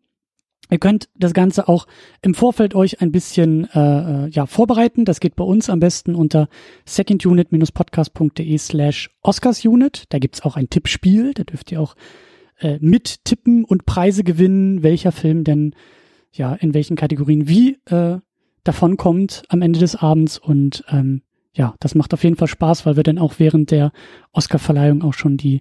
[0.70, 1.86] Ihr könnt das Ganze auch
[2.22, 5.04] im Vorfeld euch ein bisschen äh, äh ja, vorbereiten.
[5.04, 6.48] Das geht bei uns am besten unter
[6.86, 10.04] secondunit-podcast.de slash oscarsunit.
[10.10, 11.34] Da gibt's auch ein Tippspiel.
[11.34, 11.96] Da dürft ihr auch
[12.60, 15.74] äh, mittippen und Preise gewinnen, welcher Film denn
[16.32, 18.18] ja in welchen Kategorien wie äh,
[18.64, 20.38] davon kommt am Ende des Abends.
[20.38, 21.22] Und ähm,
[21.54, 23.92] ja, das macht auf jeden Fall Spaß, weil wir dann auch während der
[24.32, 25.60] Oscarverleihung auch schon die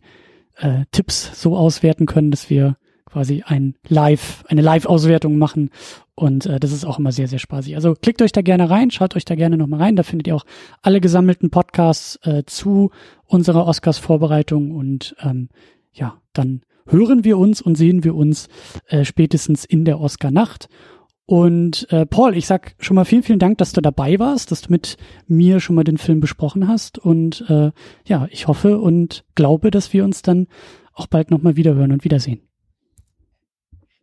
[0.55, 5.69] äh, Tipps so auswerten können, dass wir quasi ein Live, eine Live-Auswertung machen.
[6.15, 7.75] Und äh, das ist auch immer sehr, sehr spaßig.
[7.75, 9.95] Also klickt euch da gerne rein, schaut euch da gerne nochmal rein.
[9.95, 10.45] Da findet ihr auch
[10.81, 12.91] alle gesammelten Podcasts äh, zu
[13.25, 14.71] unserer Oscars-Vorbereitung.
[14.71, 15.49] Und ähm,
[15.91, 18.47] ja, dann hören wir uns und sehen wir uns
[18.87, 20.69] äh, spätestens in der Oscar-Nacht.
[21.31, 24.63] Und äh, Paul, ich sag schon mal vielen, vielen Dank, dass du dabei warst, dass
[24.63, 26.99] du mit mir schon mal den Film besprochen hast.
[26.99, 27.71] Und äh,
[28.03, 30.47] ja, ich hoffe und glaube, dass wir uns dann
[30.93, 32.41] auch bald nochmal wiederhören und wiedersehen.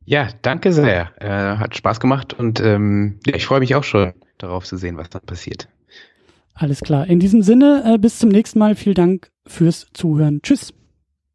[0.06, 1.10] Ja, danke sehr.
[1.20, 5.10] Äh, hat Spaß gemacht und ähm, ich freue mich auch schon darauf zu sehen, was
[5.10, 5.68] dann passiert.
[6.54, 7.08] Alles klar.
[7.08, 8.74] In diesem Sinne, äh, bis zum nächsten Mal.
[8.74, 10.40] Vielen Dank fürs Zuhören.
[10.40, 10.72] Tschüss.